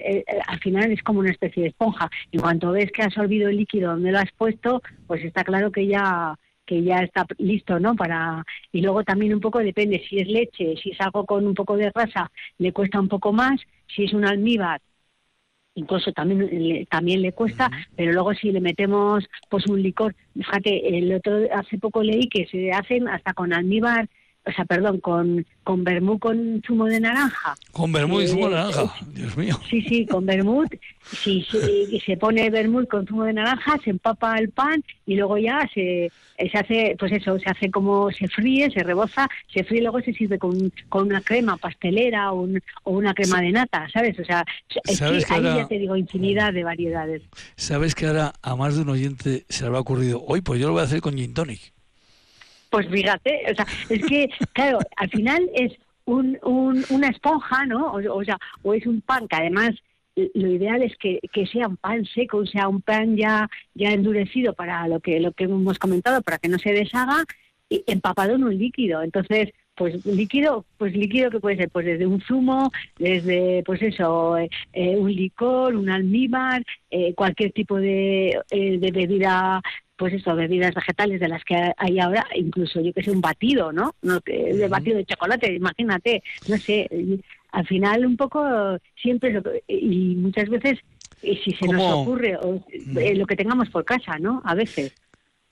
[0.47, 2.09] al final es como una especie de esponja.
[2.31, 5.71] En cuanto ves que has olvidado el líquido donde lo has puesto, pues está claro
[5.71, 7.95] que ya que ya está listo, ¿no?
[7.95, 11.53] Para y luego también un poco depende si es leche, si es algo con un
[11.53, 14.81] poco de grasa, le cuesta un poco más, si es un almíbar
[15.75, 20.97] incluso también le, también le cuesta, pero luego si le metemos pues un licor, fíjate,
[20.97, 24.07] el otro hace poco leí que se hacen hasta con almíbar,
[24.45, 27.55] o sea, perdón, con con vermú con zumo de naranja.
[27.71, 29.57] Con vermú y zumo de naranja, Dios mío.
[29.69, 30.73] Sí, sí, con vermut.
[31.03, 31.45] Si
[32.05, 36.11] se pone vermut con zumo de naranja, se empapa el pan y luego ya se,
[36.37, 40.01] se hace, pues eso, se hace como se fríe, se reboza, se fríe y luego
[40.01, 42.47] se sirve con, con una crema pastelera o,
[42.83, 44.19] o una crema de nata, ¿sabes?
[44.19, 44.45] O sea,
[44.85, 47.21] es que ahí ya te digo infinidad de variedades.
[47.55, 50.67] ¿Sabes que ahora a más de un oyente se le habrá ocurrido, hoy pues yo
[50.67, 51.73] lo voy a hacer con gin tonic?
[52.73, 55.73] Pues fíjate, o sea, es que, claro, al final es
[56.05, 57.93] un, un, una esponja, ¿no?
[57.93, 59.75] O, sea, o es un pan que además
[60.15, 64.53] lo ideal es que, que, sea un pan seco, sea un pan ya, ya endurecido
[64.53, 67.23] para lo que, lo que hemos comentado, para que no se deshaga,
[67.69, 69.03] y empapado en un líquido.
[69.03, 74.35] Entonces, pues líquido, pues líquido que puede ser pues desde un zumo, desde pues eso,
[74.35, 79.61] eh, eh, un licor, un almíbar, eh, cualquier tipo de, de bebida
[80.03, 83.71] pues eso, bebidas vegetales de las que hay ahora, incluso yo que sé, un batido,
[83.71, 83.95] ¿no?
[84.01, 86.89] no de batido de chocolate, imagínate, no sé,
[87.53, 88.43] al final un poco
[89.01, 90.79] siempre, y muchas veces,
[91.21, 92.37] y si se nos ocurre,
[92.97, 94.41] eh, lo que tengamos por casa, ¿no?
[94.43, 94.93] A veces.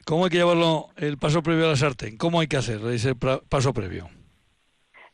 [0.04, 2.18] ¿Cómo hay que llevarlo el paso previo a la sartén?
[2.18, 4.10] ¿Cómo hay que hacer ese paso previo?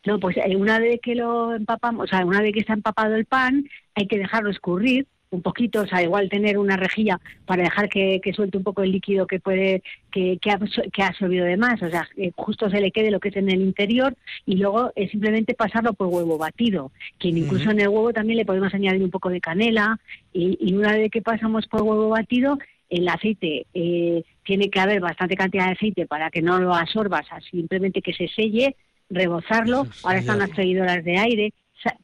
[0.03, 3.13] No, pues eh, una vez que lo empapamos, o sea, una vez que está empapado
[3.13, 7.63] el pan, hay que dejarlo escurrir un poquito, o sea, igual tener una rejilla para
[7.63, 10.59] dejar que, suelte un poco el líquido que puede, que, que, ha,
[10.91, 13.35] que ha absorbido de más, o sea, que justo se le quede lo que es
[13.35, 14.15] en el interior
[14.45, 18.45] y luego es simplemente pasarlo por huevo batido, que incluso en el huevo también le
[18.45, 19.99] podemos añadir un poco de canela
[20.33, 22.57] y, una vez que pasamos por huevo batido,
[22.89, 27.25] el aceite eh, tiene que haber bastante cantidad de aceite para que no lo absorbas,
[27.49, 28.75] simplemente que se selle,
[29.09, 31.53] rebozarlo, ahora están las freidoras de aire,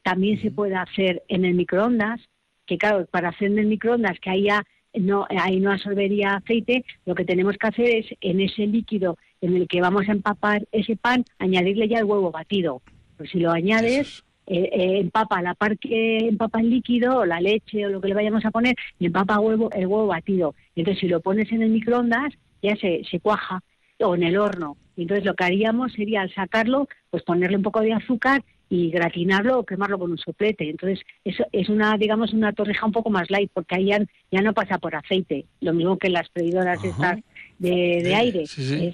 [0.02, 2.20] también se puede hacer en el microondas,
[2.66, 7.14] que claro, para hacer en el microondas que haya no, ahí no absorbería aceite, lo
[7.14, 10.96] que tenemos que hacer es en ese líquido en el que vamos a empapar ese
[10.96, 12.80] pan, añadirle ya el huevo batido.
[13.16, 17.40] Pues si lo añades, eh, eh, empapa la par que empapa el líquido, o la
[17.40, 20.54] leche o lo que le vayamos a poner, y empapa huevo, el huevo batido.
[20.76, 23.60] Entonces si lo pones en el microondas, ya se, se cuaja,
[24.00, 24.76] o en el horno.
[24.96, 29.60] Entonces lo que haríamos sería al sacarlo, pues ponerle un poco de azúcar y gratinarlo
[29.60, 30.68] o quemarlo con un soplete.
[30.68, 33.90] Entonces, eso es una, digamos, una torrija un poco más light, porque ahí
[34.30, 37.20] ya, no pasa por aceite, lo mismo que las freidoras estas
[37.58, 38.46] de, aire.
[38.46, 38.92] Sí,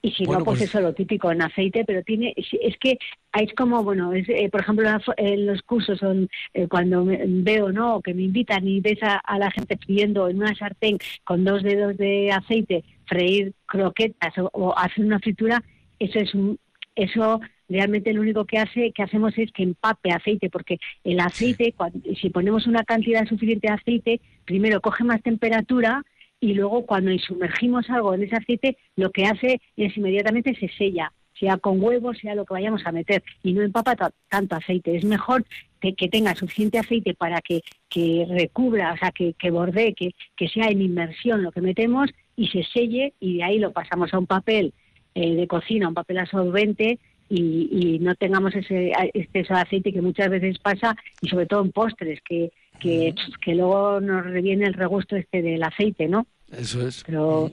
[0.00, 2.98] Y si no, pues, pues, eso lo típico en aceite, pero tiene, es que
[3.34, 8.00] es como, bueno, es, eh, por ejemplo, en los cursos son eh, cuando veo, ¿no?
[8.00, 11.96] Que me invitan y ves a, la gente friendo en una sartén con dos dedos
[11.96, 15.62] de aceite, freír croquetas o, o hacer una fritura,
[15.98, 16.58] eso es un,
[16.94, 21.74] eso realmente lo único que hace que hacemos es que empape aceite porque el aceite
[22.20, 26.04] si ponemos una cantidad suficiente de aceite primero coge más temperatura
[26.40, 31.12] y luego cuando sumergimos algo en ese aceite lo que hace es inmediatamente se sella
[31.38, 33.94] sea con huevos, sea lo que vayamos a meter, y no empapa
[34.28, 34.96] tanto aceite.
[34.96, 35.44] Es mejor
[35.80, 40.48] que, tenga suficiente aceite para que, que recubra, o sea, que, que bordee, que, que
[40.48, 44.18] sea en inmersión lo que metemos y se selle, y de ahí lo pasamos a
[44.18, 44.72] un papel
[45.14, 46.98] eh, de cocina, un papel absorbente
[47.28, 51.72] y, no tengamos ese exceso de aceite que muchas veces pasa y sobre todo en
[51.72, 52.50] postres que,
[52.80, 53.14] que,
[53.54, 56.26] luego nos reviene el regusto este del aceite, ¿no?
[56.50, 57.02] Eso es.
[57.04, 57.52] Pero...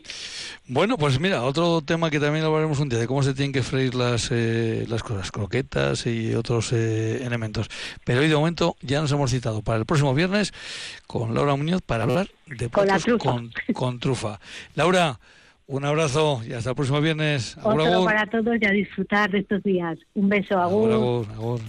[0.67, 3.61] Bueno, pues mira, otro tema que también hablaremos un día, de cómo se tienen que
[3.61, 7.67] freír las, eh, las cosas, croquetas y otros eh, elementos.
[8.05, 10.53] Pero hoy de momento ya nos hemos citado para el próximo viernes
[11.07, 14.39] con Laura Muñoz para hablar de con, con trufa.
[14.75, 15.19] Laura,
[15.67, 17.57] un abrazo y hasta el próximo viernes.
[17.63, 19.97] Otro para todos y a disfrutar de estos días.
[20.13, 20.91] Un beso, agur.
[20.91, 21.59] agur,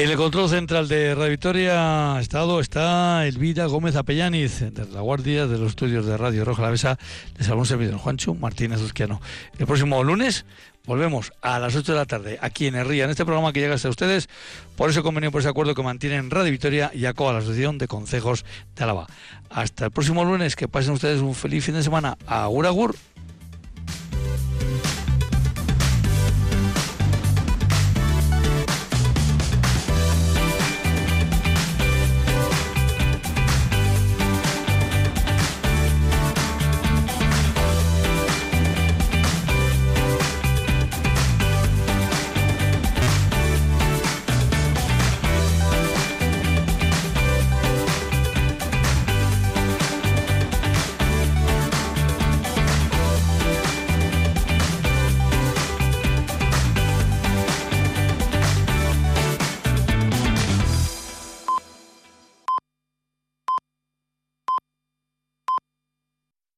[0.00, 5.46] En el control central de Radio Victoria Estado está Elvira Gómez Apellaniz, de la Guardia
[5.46, 6.98] de los Estudios de Radio Roja La Mesa,
[7.36, 9.20] de Salón Servidor Juancho Martínez Uzquiano.
[9.58, 10.46] El próximo lunes
[10.86, 13.74] volvemos a las 8 de la tarde aquí en Herría, en este programa que llega
[13.74, 14.30] hasta ustedes
[14.74, 17.86] por ese convenio, por ese acuerdo que mantienen Radio Victoria y ACOA, la Asociación de
[17.86, 18.46] Concejos
[18.76, 19.06] de Álava.
[19.50, 22.16] Hasta el próximo lunes, que pasen ustedes un feliz fin de semana.
[22.26, 22.96] Agur, agur.